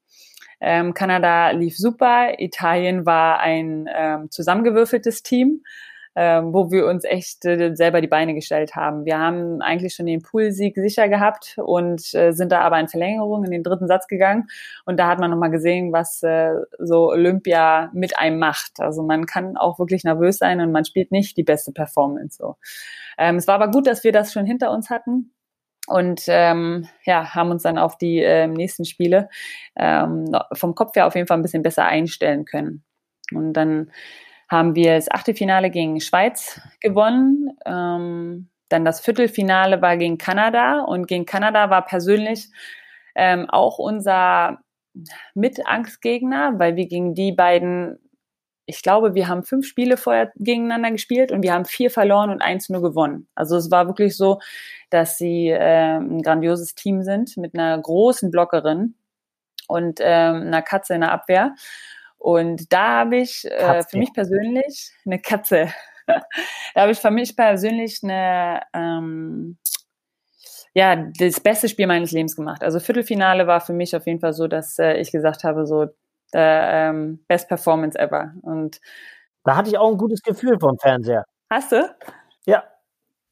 [0.60, 5.62] Ähm, Kanada lief super, Italien war ein ähm, zusammengewürfeltes Team.
[6.18, 9.04] Ähm, wo wir uns echt äh, selber die Beine gestellt haben.
[9.04, 13.44] Wir haben eigentlich schon den Poolsieg sicher gehabt und äh, sind da aber in Verlängerung
[13.44, 14.48] in den dritten Satz gegangen.
[14.86, 18.80] Und da hat man nochmal gesehen, was äh, so Olympia mit einem macht.
[18.80, 22.38] Also man kann auch wirklich nervös sein und man spielt nicht die beste Performance.
[22.38, 22.56] So.
[23.18, 25.32] Ähm, es war aber gut, dass wir das schon hinter uns hatten
[25.86, 29.28] und ähm, ja, haben uns dann auf die äh, nächsten Spiele
[29.76, 32.82] ähm, vom Kopf her auf jeden Fall ein bisschen besser einstellen können.
[33.32, 33.90] Und dann
[34.48, 37.50] haben wir das Achtelfinale gegen Schweiz gewonnen.
[37.64, 42.48] Ähm, dann das Viertelfinale war gegen Kanada und gegen Kanada war persönlich
[43.14, 44.58] ähm, auch unser
[45.34, 47.98] Mitangstgegner, weil wir gegen die beiden,
[48.66, 52.42] ich glaube, wir haben fünf Spiele vorher gegeneinander gespielt und wir haben vier verloren und
[52.42, 53.28] eins nur gewonnen.
[53.34, 54.40] Also es war wirklich so,
[54.90, 58.94] dass sie äh, ein grandioses Team sind mit einer großen Blockerin
[59.68, 61.54] und ähm, einer Katze in der Abwehr.
[62.18, 65.68] Und da habe ich äh, für mich persönlich eine Katze.
[66.06, 69.58] da habe ich für mich persönlich eine ähm,
[70.74, 72.62] ja das beste Spiel meines Lebens gemacht.
[72.62, 75.84] Also Viertelfinale war für mich auf jeden Fall so, dass äh, ich gesagt habe so
[76.34, 78.34] äh, ähm, Best Performance ever.
[78.42, 78.80] Und
[79.44, 81.24] da hatte ich auch ein gutes Gefühl vom Fernseher.
[81.50, 81.94] Hast du?
[82.46, 82.64] Ja.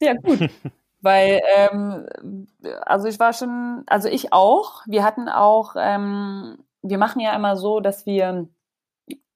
[0.01, 0.39] Ja gut.
[1.03, 2.47] Weil, ähm,
[2.87, 4.83] also ich war schon, also ich auch.
[4.87, 8.49] Wir hatten auch, ähm, wir machen ja immer so, dass wir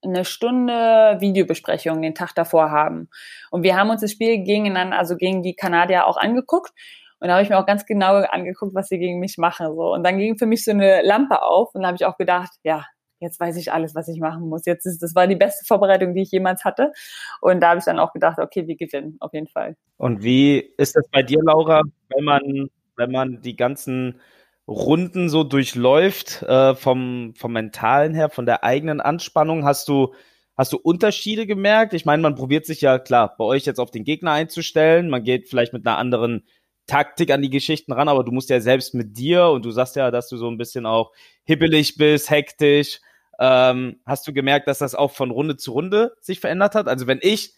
[0.02, 3.08] eine Stunde Videobesprechung den Tag davor haben.
[3.50, 6.72] Und wir haben uns das Spiel gegeneinander, also gegen die Kanadier auch angeguckt.
[7.20, 9.74] Und da habe ich mir auch ganz genau angeguckt, was sie gegen mich machen.
[9.74, 9.92] So.
[9.92, 12.50] Und dann ging für mich so eine Lampe auf und da habe ich auch gedacht,
[12.62, 12.84] ja,
[13.20, 14.64] jetzt weiß ich alles, was ich machen muss.
[14.66, 16.92] Jetzt ist, das war die beste Vorbereitung, die ich jemals hatte.
[17.40, 19.76] Und da habe ich dann auch gedacht, okay, wir gewinnen, auf jeden Fall.
[19.96, 21.82] Und wie ist das bei dir, Laura,
[22.14, 24.20] wenn man, wenn man die ganzen
[24.68, 30.12] Runden so durchläuft, äh, vom, vom Mentalen her, von der eigenen Anspannung, hast du,
[30.56, 31.94] hast du Unterschiede gemerkt?
[31.94, 35.24] Ich meine, man probiert sich ja klar, bei euch jetzt auf den Gegner einzustellen, man
[35.24, 36.46] geht vielleicht mit einer anderen
[36.86, 39.96] Taktik an die Geschichten ran, aber du musst ja selbst mit dir und du sagst
[39.96, 41.12] ja, dass du so ein bisschen auch
[41.44, 43.00] hibbelig bist, hektisch.
[43.38, 46.88] Ähm, hast du gemerkt, dass das auch von Runde zu Runde sich verändert hat?
[46.88, 47.54] Also wenn ich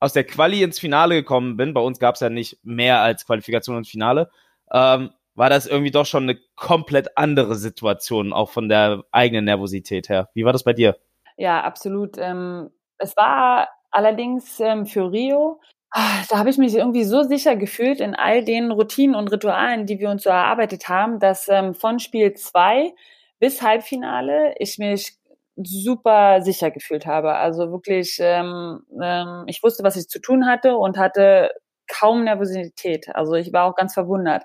[0.00, 3.26] aus der Quali ins Finale gekommen bin, bei uns gab es ja nicht mehr als
[3.26, 4.30] Qualifikation ins Finale,
[4.72, 10.08] ähm, war das irgendwie doch schon eine komplett andere Situation, auch von der eigenen Nervosität
[10.08, 10.28] her.
[10.34, 10.96] Wie war das bei dir?
[11.36, 12.16] Ja, absolut.
[12.18, 17.56] Ähm, es war allerdings ähm, für Rio, ah, da habe ich mich irgendwie so sicher
[17.56, 21.74] gefühlt in all den Routinen und Ritualen, die wir uns so erarbeitet haben, dass ähm,
[21.74, 22.92] von Spiel zwei
[23.38, 25.16] bis Halbfinale ich mich
[25.56, 27.34] super sicher gefühlt habe.
[27.34, 31.50] Also wirklich, ähm, ähm, ich wusste, was ich zu tun hatte und hatte
[31.88, 33.08] kaum Nervosität.
[33.14, 34.44] Also ich war auch ganz verwundert.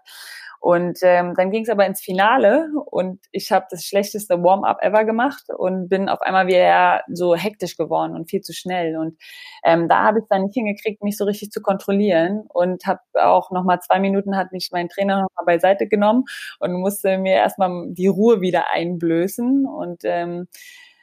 [0.63, 5.04] Und ähm, dann ging es aber ins Finale und ich habe das schlechteste Warm-up ever
[5.04, 8.95] gemacht und bin auf einmal wieder so hektisch geworden und viel zu schnell.
[8.95, 9.17] Und
[9.65, 13.52] ähm, da habe ich dann nicht hingekriegt, mich so richtig zu kontrollieren und habe auch
[13.52, 16.23] nochmal zwei Minuten hat mich mein Trainer nochmal beiseite genommen
[16.62, 19.65] und musste mir erstmal die Ruhe wieder einblößen.
[19.65, 20.47] Und ähm,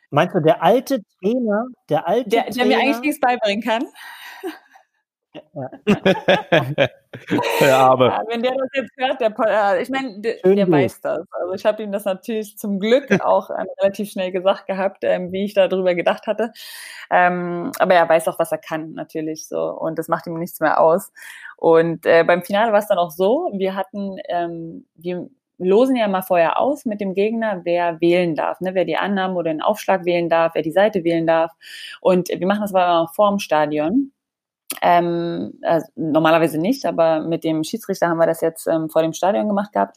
[0.08, 3.84] Meinst du, der alte Trainer, der alte der, der Trainer, mir eigentlich nichts beibringen kann?
[5.32, 5.70] Ja.
[7.62, 8.06] Arme.
[8.06, 11.26] Ja, wenn der das jetzt hört, der, ich meine, der, der weiß das.
[11.30, 15.32] Also ich habe ihm das natürlich zum Glück auch ähm, relativ schnell gesagt gehabt, ähm,
[15.32, 16.52] wie ich darüber gedacht hatte.
[17.10, 19.70] Ähm, aber er weiß auch, was er kann, natürlich so.
[19.70, 21.12] Und das macht ihm nichts mehr aus.
[21.56, 26.08] Und äh, beim Finale war es dann auch so, wir hatten, ähm, wir losen ja
[26.08, 28.74] mal vorher aus mit dem Gegner, wer wählen darf, ne?
[28.74, 31.52] wer die Annahme oder den Aufschlag wählen darf, wer die Seite wählen darf.
[32.00, 34.12] Und wir machen das aber vor dem Stadion.
[34.82, 39.12] Ähm, also normalerweise nicht, aber mit dem Schiedsrichter haben wir das jetzt ähm, vor dem
[39.12, 39.96] Stadion gemacht gehabt.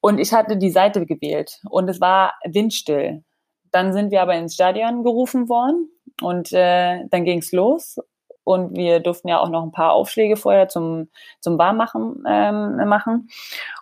[0.00, 3.24] Und ich hatte die Seite gewählt und es war windstill.
[3.72, 5.90] Dann sind wir aber ins Stadion gerufen worden
[6.22, 7.98] und äh, dann ging's los.
[8.44, 11.08] Und wir durften ja auch noch ein paar Aufschläge vorher zum,
[11.40, 13.28] zum Warmmachen ähm, machen.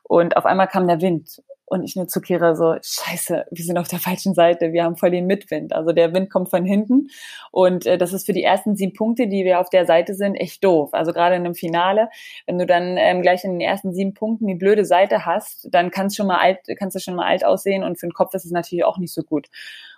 [0.05, 1.43] Und auf einmal kam der Wind.
[1.75, 5.11] Und ich nur zu so, scheiße, wir sind auf der falschen Seite, wir haben voll
[5.11, 5.73] den Mitwind.
[5.73, 7.09] Also der Wind kommt von hinten.
[7.51, 10.37] Und äh, das ist für die ersten sieben Punkte, die wir auf der Seite sind,
[10.37, 10.91] echt doof.
[10.93, 12.11] Also gerade in einem Finale,
[12.47, 15.91] wenn du dann ähm, gleich in den ersten sieben Punkten die blöde Seite hast, dann
[15.91, 18.45] kannst schon mal alt, kannst du schon mal alt aussehen und für den Kopf ist
[18.45, 19.49] es natürlich auch nicht so gut.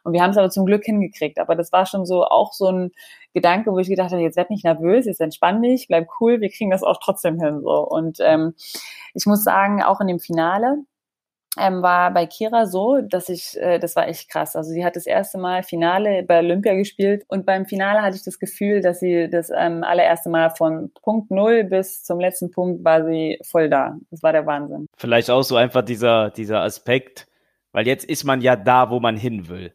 [0.02, 1.38] Und wir haben es aber zum Glück hingekriegt.
[1.38, 2.92] Aber das war schon so auch so ein
[3.34, 6.48] Gedanke, wo ich gedacht habe, jetzt werd nicht nervös, jetzt entspann dich, bleib cool, wir
[6.48, 7.60] kriegen das auch trotzdem hin.
[7.60, 7.86] So.
[7.86, 8.54] Und ähm,
[9.12, 10.78] ich muss sagen, auch in dem Finale,
[11.58, 14.56] ähm, war bei Kira so, dass ich, äh, das war echt krass.
[14.56, 18.24] Also sie hat das erste Mal Finale bei Olympia gespielt und beim Finale hatte ich
[18.24, 22.84] das Gefühl, dass sie das ähm, allererste Mal von Punkt Null bis zum letzten Punkt
[22.84, 23.96] war sie voll da.
[24.10, 24.86] Das war der Wahnsinn.
[24.96, 27.26] Vielleicht auch so einfach dieser, dieser Aspekt,
[27.72, 29.72] weil jetzt ist man ja da, wo man hin will.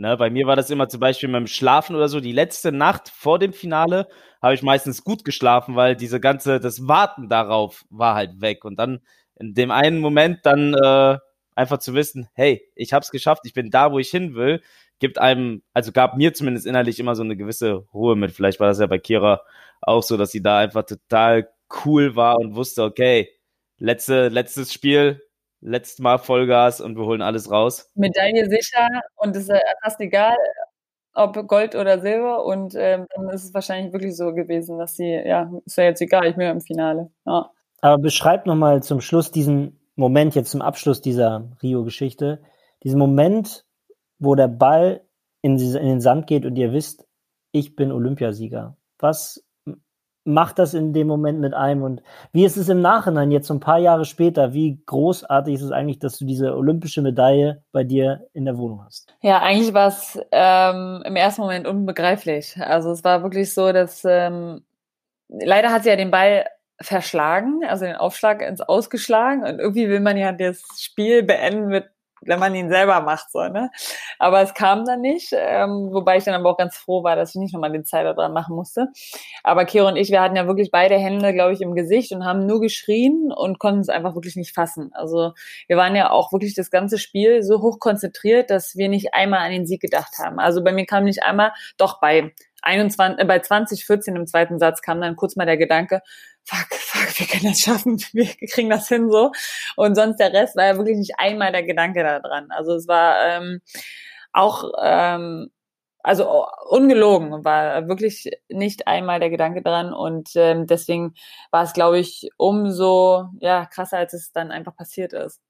[0.00, 2.20] Ne, bei mir war das immer zum Beispiel beim Schlafen oder so.
[2.20, 4.06] Die letzte Nacht vor dem Finale
[4.40, 8.64] habe ich meistens gut geschlafen, weil diese ganze, das Warten darauf war halt weg.
[8.64, 9.00] Und dann
[9.38, 11.18] in dem einen Moment dann äh,
[11.54, 14.62] einfach zu wissen, hey, ich habe es geschafft, ich bin da, wo ich hin will,
[14.98, 18.32] gibt einem, also gab mir zumindest innerlich immer so eine gewisse Ruhe mit.
[18.32, 19.42] Vielleicht war das ja bei Kira
[19.80, 21.48] auch so, dass sie da einfach total
[21.84, 23.30] cool war und wusste, okay,
[23.78, 25.22] letzte, letztes Spiel,
[25.60, 27.90] letztes Mal Vollgas und wir holen alles raus.
[27.94, 30.36] Medaille sicher und es ist fast egal,
[31.18, 32.44] ob Gold oder Silber.
[32.44, 36.00] Und ähm, dann ist es wahrscheinlich wirklich so gewesen, dass sie, ja, ist ja jetzt
[36.00, 37.10] egal, ich bin ja im Finale.
[37.26, 37.50] Ja.
[37.80, 42.40] Aber beschreib nochmal zum Schluss diesen Moment, jetzt zum Abschluss dieser Rio-Geschichte,
[42.84, 43.64] diesen Moment,
[44.18, 45.02] wo der Ball
[45.42, 47.06] in, in den Sand geht und ihr wisst,
[47.52, 48.76] ich bin Olympiasieger.
[48.98, 49.44] Was
[50.24, 53.54] macht das in dem Moment mit einem und wie ist es im Nachhinein jetzt so
[53.54, 54.52] ein paar Jahre später?
[54.52, 58.84] Wie großartig ist es eigentlich, dass du diese olympische Medaille bei dir in der Wohnung
[58.84, 59.14] hast?
[59.22, 62.56] Ja, eigentlich war es ähm, im ersten Moment unbegreiflich.
[62.60, 64.64] Also es war wirklich so, dass ähm,
[65.28, 66.44] leider hat sie ja den Ball
[66.80, 71.90] verschlagen, also den Aufschlag ins Ausgeschlagen und irgendwie will man ja das Spiel beenden mit
[72.22, 73.70] wenn man ihn selber macht, so, ne?
[74.18, 77.30] Aber es kam dann nicht, ähm, wobei ich dann aber auch ganz froh war, dass
[77.30, 78.88] ich nicht nochmal den Zeiler dran machen musste.
[79.42, 82.24] Aber Kiro und ich, wir hatten ja wirklich beide Hände, glaube ich, im Gesicht und
[82.24, 84.90] haben nur geschrien und konnten es einfach wirklich nicht fassen.
[84.94, 85.32] Also
[85.66, 89.40] wir waren ja auch wirklich das ganze Spiel so hoch konzentriert, dass wir nicht einmal
[89.40, 90.38] an den Sieg gedacht haben.
[90.38, 94.82] Also bei mir kam nicht einmal, doch bei 21, äh, bei 2014 im zweiten Satz
[94.82, 96.02] kam dann kurz mal der Gedanke,
[96.44, 99.32] fuck, fuck, wir können das schaffen, wir kriegen das hin so.
[99.76, 102.48] Und sonst der Rest war ja wirklich nicht einmal der Gedanke da dran.
[102.50, 103.60] Also es war ähm,
[104.32, 105.50] auch, ähm,
[106.02, 109.92] also ungelogen, war wirklich nicht einmal der Gedanke dran.
[109.92, 111.14] Und ähm, deswegen
[111.50, 115.40] war es, glaube ich, umso ja, krasser, als es dann einfach passiert ist.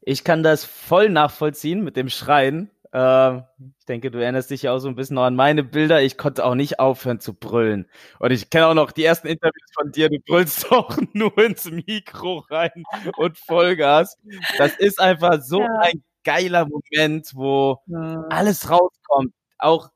[0.00, 2.70] Ich kann das voll nachvollziehen mit dem Schreien.
[2.92, 3.44] Ähm,
[3.78, 6.02] ich denke, du erinnerst dich ja auch so ein bisschen noch an meine Bilder.
[6.02, 7.88] Ich konnte auch nicht aufhören zu brüllen.
[8.18, 10.08] Und ich kenne auch noch die ersten Interviews von dir.
[10.08, 12.84] Du brüllst auch nur ins Mikro rein
[13.16, 14.16] und Vollgas.
[14.58, 15.78] Das ist einfach so ja.
[15.82, 18.24] ein geiler Moment, wo ja.
[18.30, 19.32] alles rauskommt.
[19.58, 19.90] Auch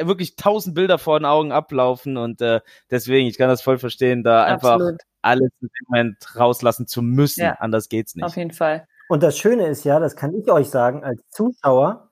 [0.00, 2.16] wirklich tausend Bilder vor den Augen ablaufen.
[2.16, 4.82] Und äh, deswegen, ich kann das voll verstehen, da Absolut.
[4.82, 7.42] einfach alles dem Moment rauslassen zu müssen.
[7.42, 7.52] Ja.
[7.54, 8.24] Anders geht's nicht.
[8.24, 8.86] Auf jeden Fall.
[9.08, 12.10] Und das Schöne ist ja, das kann ich euch sagen, als Zuschauer,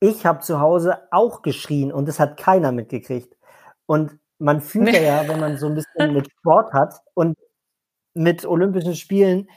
[0.00, 3.36] ich habe zu Hause auch geschrien und das hat keiner mitgekriegt.
[3.86, 5.04] Und man fühlt nee.
[5.04, 7.36] ja, wenn man so ein bisschen mit Sport hat und
[8.14, 9.48] mit Olympischen Spielen,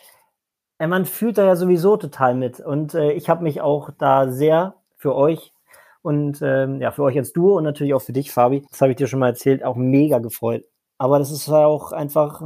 [0.80, 2.60] äh, man fühlt da ja sowieso total mit.
[2.60, 5.54] Und äh, ich habe mich auch da sehr für euch
[6.02, 8.92] und ähm, ja, für euch als Duo und natürlich auch für dich, Fabi, das habe
[8.92, 10.66] ich dir schon mal erzählt, auch mega gefreut.
[11.02, 12.42] Aber das ist ja auch einfach,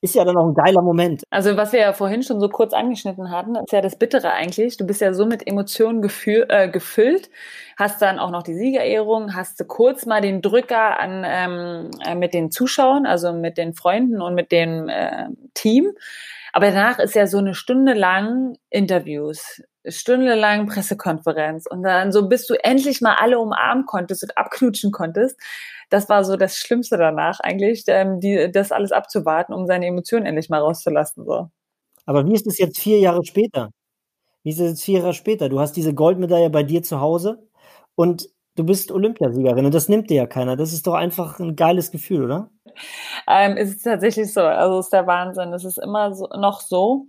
[0.00, 1.24] ist ja dann auch ein geiler Moment.
[1.28, 4.78] Also was wir ja vorhin schon so kurz angeschnitten hatten, ist ja das Bittere eigentlich.
[4.78, 7.28] Du bist ja so mit Emotionen gefühl, äh, gefüllt,
[7.76, 12.14] hast dann auch noch die Siegerehrung, hast du kurz mal den Drücker an ähm, äh,
[12.14, 15.92] mit den Zuschauern, also mit den Freunden und mit dem äh, Team.
[16.54, 22.28] Aber danach ist ja so eine Stunde lang Interviews, Stunde lang Pressekonferenz und dann so,
[22.28, 25.38] bis du endlich mal alle umarmen konntest und abknutschen konntest
[25.90, 30.26] das war so das Schlimmste danach eigentlich, ähm, die, das alles abzuwarten, um seine Emotionen
[30.26, 31.24] endlich mal rauszulassen.
[31.24, 31.48] So.
[32.06, 33.70] Aber wie ist es jetzt vier Jahre später?
[34.42, 35.48] Wie ist es jetzt vier Jahre später?
[35.48, 37.48] Du hast diese Goldmedaille bei dir zu Hause
[37.94, 40.56] und du bist Olympiasiegerin und das nimmt dir ja keiner.
[40.56, 42.50] Das ist doch einfach ein geiles Gefühl, oder?
[43.26, 44.40] Ähm, es ist tatsächlich so.
[44.40, 45.52] Also es ist der Wahnsinn.
[45.52, 47.06] Es ist immer so, noch so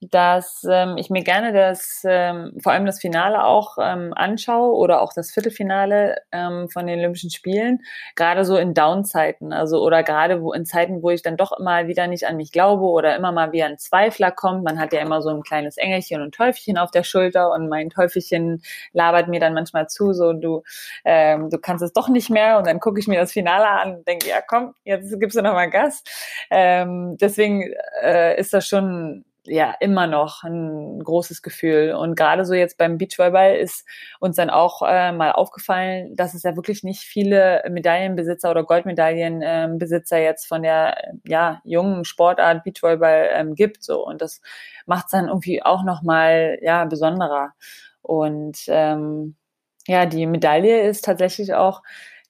[0.00, 5.00] dass ähm, ich mir gerne das, ähm, vor allem das Finale auch ähm, anschaue oder
[5.00, 7.80] auch das Viertelfinale ähm, von den Olympischen Spielen,
[8.14, 11.86] gerade so in Down-Zeiten, also oder gerade wo in Zeiten, wo ich dann doch immer
[11.86, 14.64] wieder nicht an mich glaube oder immer mal wieder ein Zweifler kommt.
[14.64, 17.88] Man hat ja immer so ein kleines Engelchen und Teufelchen auf der Schulter und mein
[17.88, 20.62] Teufelchen labert mir dann manchmal zu, so du,
[21.04, 23.96] ähm, du kannst es doch nicht mehr und dann gucke ich mir das Finale an
[23.96, 26.04] und denke, ja komm, jetzt gibst du noch mal Gas.
[26.50, 31.94] Ähm, deswegen äh, ist das schon ja immer noch ein großes Gefühl.
[31.94, 33.84] Und gerade so jetzt beim Beachvolleyball ist
[34.20, 40.18] uns dann auch äh, mal aufgefallen, dass es ja wirklich nicht viele Medaillenbesitzer oder Goldmedaillenbesitzer
[40.18, 43.82] ähm, jetzt von der ja jungen Sportart Beachvolleyball ähm, gibt.
[43.82, 44.40] So und das
[44.86, 47.52] macht es dann irgendwie auch noch mal ja besonderer.
[48.02, 49.36] Und ähm,
[49.86, 51.82] ja, die Medaille ist tatsächlich auch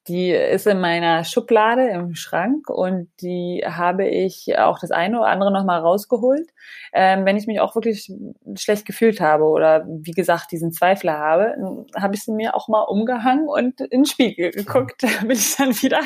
[0.09, 5.29] die ist in meiner Schublade im Schrank und die habe ich auch das eine oder
[5.29, 6.49] andere nochmal rausgeholt,
[6.92, 8.12] ähm, wenn ich mich auch wirklich
[8.57, 12.83] schlecht gefühlt habe oder wie gesagt diesen Zweifler habe, habe ich sie mir auch mal
[12.83, 16.01] umgehangen und in den Spiegel geguckt, damit ich dann wieder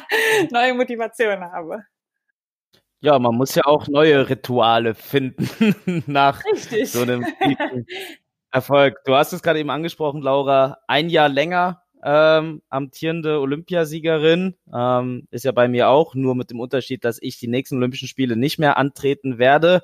[0.50, 1.84] neue Motivation habe.
[3.02, 6.92] Ja, man muss ja auch neue Rituale finden nach Richtig.
[6.92, 7.26] so einem
[8.52, 8.96] Erfolg.
[9.04, 10.78] Du hast es gerade eben angesprochen, Laura.
[10.86, 14.54] Ein Jahr länger ähm, amtierende Olympiasiegerin.
[14.72, 18.08] Ähm, ist ja bei mir auch, nur mit dem Unterschied, dass ich die nächsten Olympischen
[18.08, 19.82] Spiele nicht mehr antreten werde.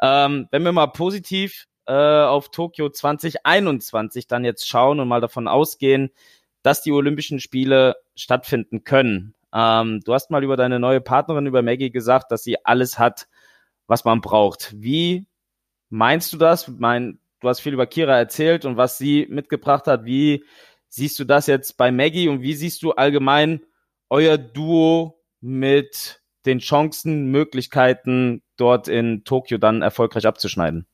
[0.00, 5.48] Ähm, wenn wir mal positiv äh, auf Tokio 2021 dann jetzt schauen und mal davon
[5.48, 6.10] ausgehen,
[6.62, 9.34] dass die Olympischen Spiele stattfinden können.
[9.52, 13.28] Ähm, du hast mal über deine neue Partnerin, über Maggie gesagt, dass sie alles hat,
[13.86, 14.72] was man braucht.
[14.76, 15.26] Wie
[15.90, 16.68] meinst du das?
[16.68, 20.04] Mein, du hast viel über Kira erzählt und was sie mitgebracht hat.
[20.04, 20.44] Wie
[20.92, 23.64] siehst du das jetzt bei Maggie und wie siehst du allgemein
[24.10, 30.86] euer Duo mit den Chancen, Möglichkeiten, dort in Tokio dann erfolgreich abzuschneiden?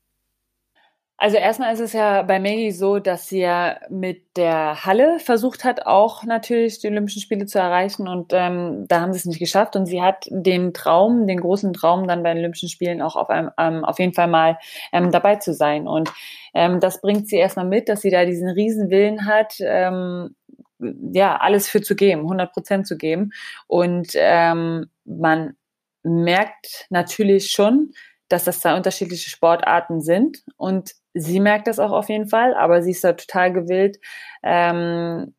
[1.20, 5.64] Also erstmal ist es ja bei Maggie so, dass sie ja mit der Halle versucht
[5.64, 8.06] hat, auch natürlich die Olympischen Spiele zu erreichen.
[8.06, 9.74] Und ähm, da haben sie es nicht geschafft.
[9.74, 13.28] Und sie hat den Traum, den großen Traum dann bei den Olympischen Spielen auch auf,
[13.30, 14.58] ähm, auf jeden Fall mal
[14.92, 15.88] ähm, dabei zu sein.
[15.88, 16.08] Und
[16.54, 20.36] ähm, das bringt sie erstmal mit, dass sie da diesen riesen Willen hat, ähm,
[20.78, 23.30] ja, alles für zu geben, 100 Prozent zu geben.
[23.66, 25.56] Und ähm, man
[26.04, 27.90] merkt natürlich schon,
[28.28, 30.44] dass das zwei unterschiedliche Sportarten sind.
[30.56, 33.98] Und sie merkt das auch auf jeden Fall, aber sie ist da total gewillt,
[34.42, 35.34] ähm,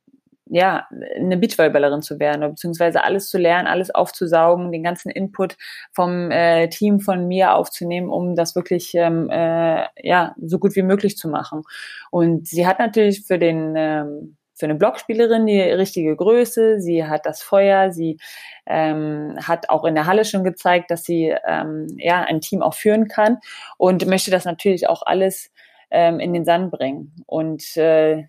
[0.52, 5.58] ja, eine Beachvolleyballerin zu werden, beziehungsweise alles zu lernen, alles aufzusaugen, den ganzen Input
[5.92, 10.82] vom äh, Team von mir aufzunehmen, um das wirklich ähm, äh, ja so gut wie
[10.82, 11.62] möglich zu machen.
[12.10, 17.26] Und sie hat natürlich für den ähm, für eine Blockspielerin die richtige Größe, sie hat
[17.26, 18.18] das Feuer, sie
[18.66, 22.74] ähm, hat auch in der Halle schon gezeigt, dass sie ähm, ja ein Team auch
[22.74, 23.38] führen kann
[23.78, 25.50] und möchte das natürlich auch alles
[25.92, 27.16] ähm, in den Sand bringen.
[27.26, 28.26] Und äh,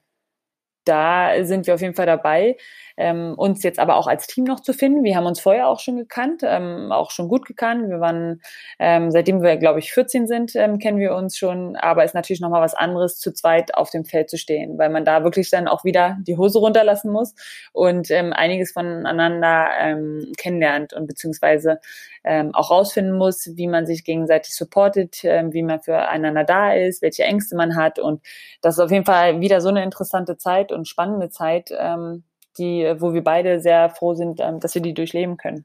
[0.85, 2.57] da sind wir auf jeden Fall dabei,
[2.97, 5.05] ähm, uns jetzt aber auch als Team noch zu finden.
[5.05, 7.89] Wir haben uns vorher auch schon gekannt, ähm, auch schon gut gekannt.
[7.89, 8.41] Wir waren,
[8.79, 11.77] ähm, seitdem wir, glaube ich, 14 sind, ähm, kennen wir uns schon.
[11.77, 15.05] Aber ist natürlich nochmal was anderes, zu zweit auf dem Feld zu stehen, weil man
[15.05, 17.35] da wirklich dann auch wieder die Hose runterlassen muss
[17.73, 21.79] und ähm, einiges voneinander ähm, kennenlernt und beziehungsweise
[22.25, 27.03] ähm, auch rausfinden muss, wie man sich gegenseitig supportet, ähm, wie man füreinander da ist,
[27.03, 27.99] welche Ängste man hat.
[27.99, 28.23] Und
[28.63, 32.25] das ist auf jeden Fall wieder so eine interessante Zeit und spannende Zeit, ähm,
[32.59, 35.65] die, wo wir beide sehr froh sind, ähm, dass wir die durchleben können.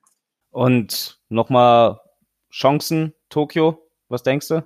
[0.52, 2.00] Und nochmal
[2.52, 4.64] Chancen, Tokio, was denkst du?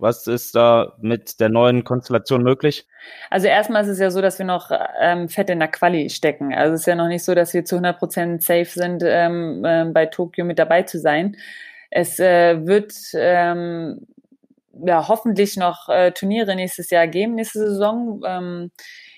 [0.00, 2.86] Was ist da mit der neuen Konstellation möglich?
[3.30, 6.54] Also erstmal ist es ja so, dass wir noch ähm, fett in der Quali stecken.
[6.54, 9.64] Also es ist ja noch nicht so, dass wir zu 100 Prozent safe sind, ähm,
[9.64, 11.36] äh, bei Tokio mit dabei zu sein.
[11.90, 14.06] Es äh, wird ähm,
[14.84, 18.22] ja hoffentlich noch äh, Turniere nächstes Jahr geben, nächste Saison.
[18.26, 18.70] Ähm,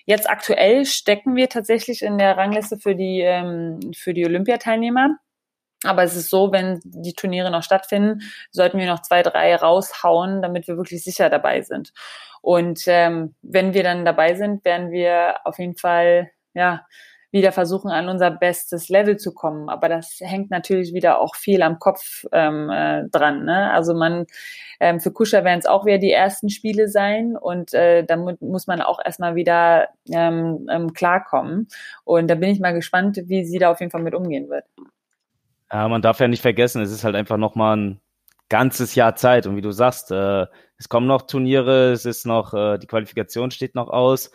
[0.04, 5.16] Jetzt aktuell stecken wir tatsächlich in der Rangliste für die, ähm, für die Olympiateilnehmer.
[5.84, 10.42] Aber es ist so, wenn die Turniere noch stattfinden, sollten wir noch zwei, drei raushauen,
[10.42, 11.92] damit wir wirklich sicher dabei sind.
[12.40, 16.84] Und ähm, wenn wir dann dabei sind, werden wir auf jeden Fall ja
[17.32, 19.70] wieder versuchen, an unser bestes Level zu kommen.
[19.70, 23.44] Aber das hängt natürlich wieder auch viel am Kopf ähm, äh, dran.
[23.44, 23.70] Ne?
[23.72, 24.26] Also man,
[24.80, 28.34] ähm, für Kuscher werden es auch wieder die ersten Spiele sein und äh, da mu
[28.40, 31.68] muss man auch erstmal wieder ähm, ähm, klarkommen.
[32.04, 34.64] Und da bin ich mal gespannt, wie sie da auf jeden Fall mit umgehen wird.
[35.72, 38.00] Ja, man darf ja nicht vergessen, es ist halt einfach nochmal ein
[38.48, 39.46] ganzes Jahr Zeit.
[39.46, 43.50] Und wie du sagst, äh, es kommen noch Turniere, es ist noch, äh, die Qualifikation
[43.50, 44.30] steht noch aus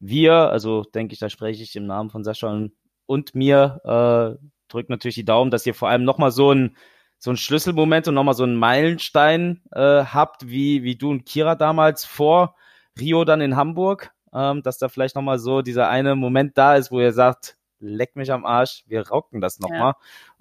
[0.00, 2.72] wir, also denke ich, da spreche ich im Namen von Sascha und,
[3.06, 6.76] und mir, äh, drückt natürlich die Daumen, dass ihr vor allem nochmal so ein,
[7.18, 11.54] so ein Schlüsselmoment und nochmal so einen Meilenstein äh, habt, wie, wie du und Kira
[11.54, 12.56] damals vor
[12.98, 16.90] Rio dann in Hamburg, ähm, dass da vielleicht nochmal so dieser eine Moment da ist,
[16.90, 19.80] wo ihr sagt, leck mich am Arsch, wir rocken das nochmal.
[19.80, 19.96] Ja.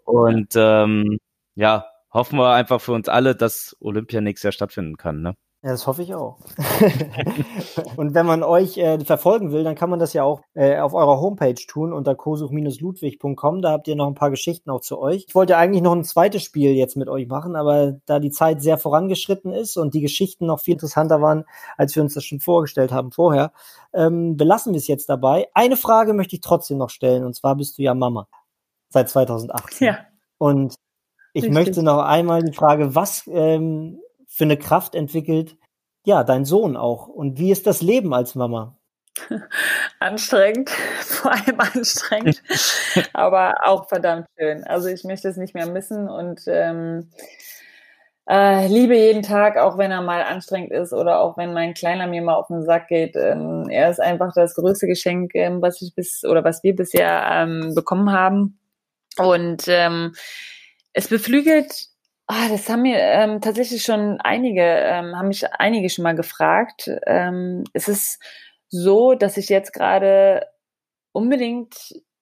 [0.09, 1.19] Und ähm,
[1.53, 5.21] ja, hoffen wir einfach für uns alle, dass Olympia nächstes Jahr stattfinden kann.
[5.21, 5.35] Ne?
[5.61, 6.39] Ja, das hoffe ich auch.
[7.95, 10.95] und wenn man euch äh, verfolgen will, dann kann man das ja auch äh, auf
[10.95, 13.61] eurer Homepage tun unter kosuch-ludwig.com.
[13.61, 15.25] Da habt ihr noch ein paar Geschichten auch zu euch.
[15.27, 18.63] Ich wollte eigentlich noch ein zweites Spiel jetzt mit euch machen, aber da die Zeit
[18.63, 21.45] sehr vorangeschritten ist und die Geschichten noch viel interessanter waren,
[21.77, 23.51] als wir uns das schon vorgestellt haben vorher,
[23.93, 25.49] ähm, belassen wir es jetzt dabei.
[25.53, 28.27] Eine Frage möchte ich trotzdem noch stellen, und zwar bist du ja Mama
[28.89, 29.87] seit 2018.
[29.87, 29.99] Ja.
[30.37, 30.75] Und
[31.33, 31.53] ich Richtig.
[31.53, 35.57] möchte noch einmal die Frage, was ähm, für eine Kraft entwickelt,
[36.05, 37.07] ja, dein Sohn auch.
[37.07, 38.77] Und wie ist das Leben als Mama?
[39.99, 40.69] Anstrengend,
[41.01, 42.41] vor allem anstrengend,
[43.13, 44.63] aber auch verdammt schön.
[44.63, 47.09] Also ich möchte es nicht mehr missen und ähm,
[48.29, 52.07] äh, liebe jeden Tag, auch wenn er mal anstrengend ist oder auch wenn mein Kleiner
[52.07, 53.15] mir mal auf den Sack geht.
[53.15, 57.27] Ähm, er ist einfach das größte Geschenk, ähm, was ich bis oder was wir bisher
[57.31, 58.59] ähm, bekommen haben.
[59.17, 60.13] Und ähm,
[60.93, 61.89] es beflügelt
[62.31, 66.87] Ah, das haben mir ähm, tatsächlich schon einige, ähm, haben mich einige schon mal gefragt.
[67.07, 68.21] Ähm, es ist
[68.67, 70.45] so, dass ich jetzt gerade
[71.11, 71.75] unbedingt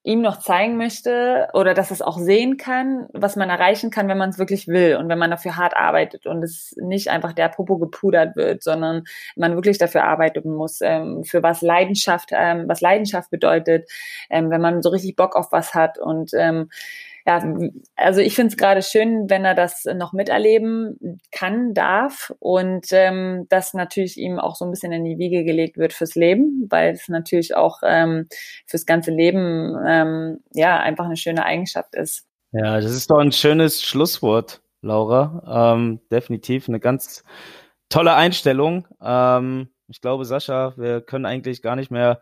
[0.08, 4.18] ihm noch zeigen möchte oder dass es auch sehen kann, was man erreichen kann, wenn
[4.18, 7.50] man es wirklich will und wenn man dafür hart arbeitet und es nicht einfach der
[7.50, 9.04] Popo gepudert wird, sondern
[9.36, 13.92] man wirklich dafür arbeiten muss, ähm, für was Leidenschaft, ähm, was Leidenschaft bedeutet,
[14.30, 16.70] ähm, wenn man so richtig Bock auf was hat und ähm,
[17.28, 17.44] ja,
[17.98, 23.48] also ich finde es gerade schön, wenn er das noch miterleben kann, darf und ähm,
[23.50, 26.94] das natürlich ihm auch so ein bisschen in die Wiege gelegt wird fürs Leben, weil
[26.94, 28.30] es natürlich auch ähm,
[28.66, 32.26] fürs ganze Leben ähm, ja einfach eine schöne Eigenschaft ist.
[32.54, 35.74] Ja, das ist doch ein schönes Schlusswort, Laura.
[35.76, 37.26] Ähm, definitiv eine ganz
[37.90, 38.88] tolle Einstellung.
[39.02, 42.22] Ähm, ich glaube, Sascha, wir können eigentlich gar nicht mehr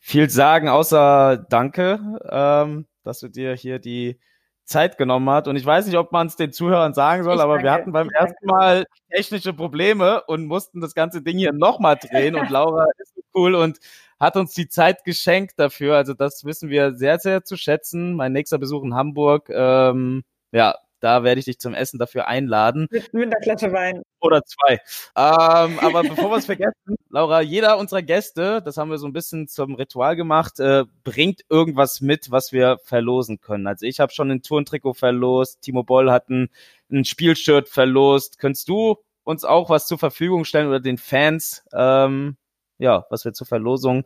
[0.00, 1.98] viel sagen, außer Danke,
[2.30, 4.20] ähm, dass du dir hier die
[4.64, 5.48] Zeit genommen hat.
[5.48, 7.72] Und ich weiß nicht, ob man es den Zuhörern sagen soll, ich aber danke, wir
[7.72, 12.34] hatten beim ersten Mal technische Probleme und mussten das ganze Ding hier nochmal drehen.
[12.34, 13.78] und Laura ist cool und
[14.18, 15.96] hat uns die Zeit geschenkt dafür.
[15.96, 18.14] Also das wissen wir sehr, sehr zu schätzen.
[18.14, 22.88] Mein nächster Besuch in Hamburg, ähm, ja, da werde ich dich zum Essen dafür einladen.
[22.90, 24.02] Mit, mit einer Flasche Wein.
[24.20, 24.80] Oder zwei.
[25.16, 29.12] Ähm, aber bevor wir es vergessen, Laura, jeder unserer Gäste, das haben wir so ein
[29.12, 33.66] bisschen zum Ritual gemacht, äh, bringt irgendwas mit, was wir verlosen können.
[33.66, 36.48] Also ich habe schon ein Turntrikot verlost, Timo Boll hat ein,
[36.90, 38.38] ein Spielshirt verlost.
[38.38, 42.38] Könntest du uns auch was zur Verfügung stellen oder den Fans, ähm,
[42.78, 44.04] ja, was wir zur Verlosung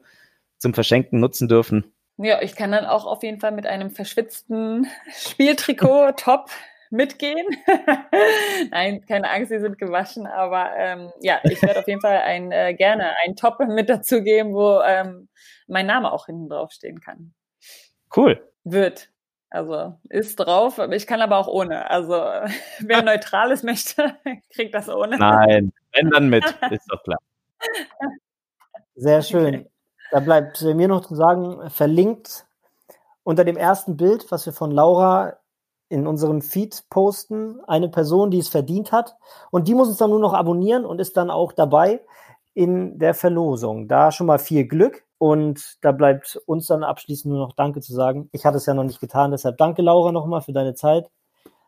[0.57, 1.93] zum Verschenken nutzen dürfen?
[2.17, 6.51] Ja, ich kann dann auch auf jeden Fall mit einem verschwitzten Spieltrikot top
[6.91, 7.47] mitgehen.
[8.71, 12.53] Nein, keine Angst, sie sind gewaschen, aber ähm, ja, ich werde auf jeden Fall ein,
[12.53, 15.29] äh, gerne ein Top mit dazu geben, wo ähm,
[15.67, 17.35] mein Name auch hinten drauf stehen kann.
[18.15, 18.43] Cool.
[18.65, 19.11] Wird.
[19.51, 21.91] Also ist drauf, ich kann aber auch ohne.
[21.91, 22.15] Also
[22.81, 24.15] wer Neutrales möchte,
[24.55, 25.17] kriegt das ohne.
[25.17, 27.19] Nein, wenn dann mit, ist doch klar.
[28.95, 29.55] Sehr schön.
[29.55, 29.71] Okay.
[30.11, 32.47] Da bleibt mir noch zu sagen, verlinkt
[33.23, 35.39] unter dem ersten Bild, was wir von Laura
[35.89, 39.17] in unserem Feed posten, eine Person, die es verdient hat.
[39.51, 42.01] Und die muss uns dann nur noch abonnieren und ist dann auch dabei
[42.55, 43.89] in der Verlosung.
[43.89, 45.05] Da schon mal viel Glück.
[45.19, 48.29] Und da bleibt uns dann abschließend nur noch Danke zu sagen.
[48.33, 51.11] Ich hatte es ja noch nicht getan, deshalb danke Laura nochmal für deine Zeit.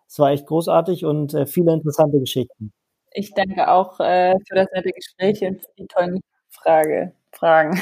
[0.06, 2.72] Es war echt großartig und äh, viele interessante Geschichten.
[3.12, 7.80] Ich danke auch äh, für das nette Gespräch und für die tollen Frage, Fragen.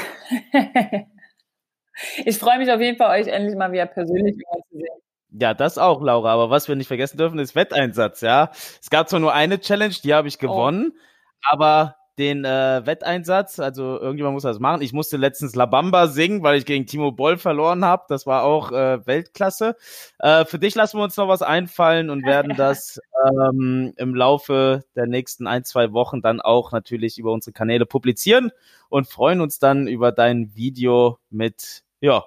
[2.25, 5.01] ich freue mich auf jeden Fall, euch endlich mal wieder persönlich zu sehen.
[5.31, 6.33] Ja, das auch, Laura.
[6.33, 8.51] Aber was wir nicht vergessen dürfen, ist Wetteinsatz, ja.
[8.81, 10.47] Es gab zwar nur eine Challenge, die habe ich oh.
[10.47, 10.99] gewonnen, oh.
[11.51, 14.81] aber den äh, Wetteinsatz, also irgendjemand muss das machen.
[14.81, 18.03] Ich musste letztens La Bamba singen, weil ich gegen Timo Boll verloren habe.
[18.09, 19.77] Das war auch äh, Weltklasse.
[20.19, 24.83] Äh, für dich lassen wir uns noch was einfallen und werden das ähm, im Laufe
[24.97, 28.51] der nächsten ein, zwei Wochen dann auch natürlich über unsere Kanäle publizieren
[28.89, 32.25] und freuen uns dann über dein Video mit, ja,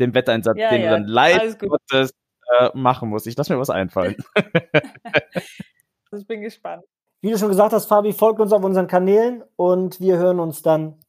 [0.00, 0.90] dem Wetteinsatz, ja, den ja.
[0.90, 2.14] du dann live Gottes
[2.58, 3.26] äh, machen muss.
[3.26, 4.16] Ich lasse mir was einfallen.
[6.12, 6.84] ich bin gespannt.
[7.20, 10.62] Wie du schon gesagt hast, Fabi, folgt uns auf unseren Kanälen und wir hören uns
[10.62, 11.00] dann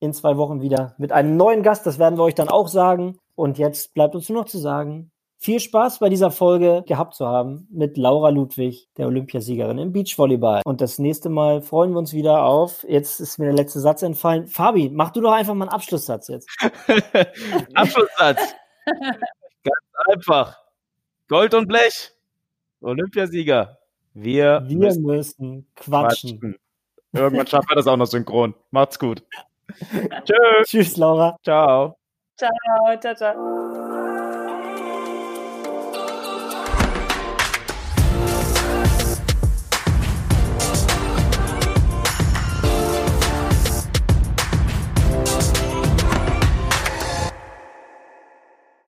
[0.00, 1.84] in zwei Wochen wieder mit einem neuen Gast.
[1.84, 3.18] Das werden wir euch dann auch sagen.
[3.34, 7.26] Und jetzt bleibt uns nur noch zu sagen, viel Spaß bei dieser Folge gehabt zu
[7.26, 10.62] haben mit Laura Ludwig, der Olympiasiegerin im Beachvolleyball.
[10.64, 12.84] Und das nächste Mal freuen wir uns wieder auf.
[12.88, 14.48] Jetzt ist mir der letzte Satz entfallen.
[14.48, 16.48] Fabi, mach du doch einfach mal einen Abschlusssatz jetzt.
[17.74, 18.54] Abschlusssatz.
[19.68, 20.58] Ganz einfach.
[21.28, 22.12] Gold und Blech.
[22.80, 23.78] Olympiasieger.
[24.14, 26.40] Wir, wir müssen, müssen quatschen.
[26.40, 26.58] quatschen.
[27.12, 28.54] Irgendwann schaffen wir das auch noch synchron.
[28.70, 29.22] Macht's gut.
[30.24, 30.68] Tschüss.
[30.68, 31.36] Tschüss, Laura.
[31.42, 31.98] Ciao.
[32.36, 33.77] Ciao, ciao, ciao.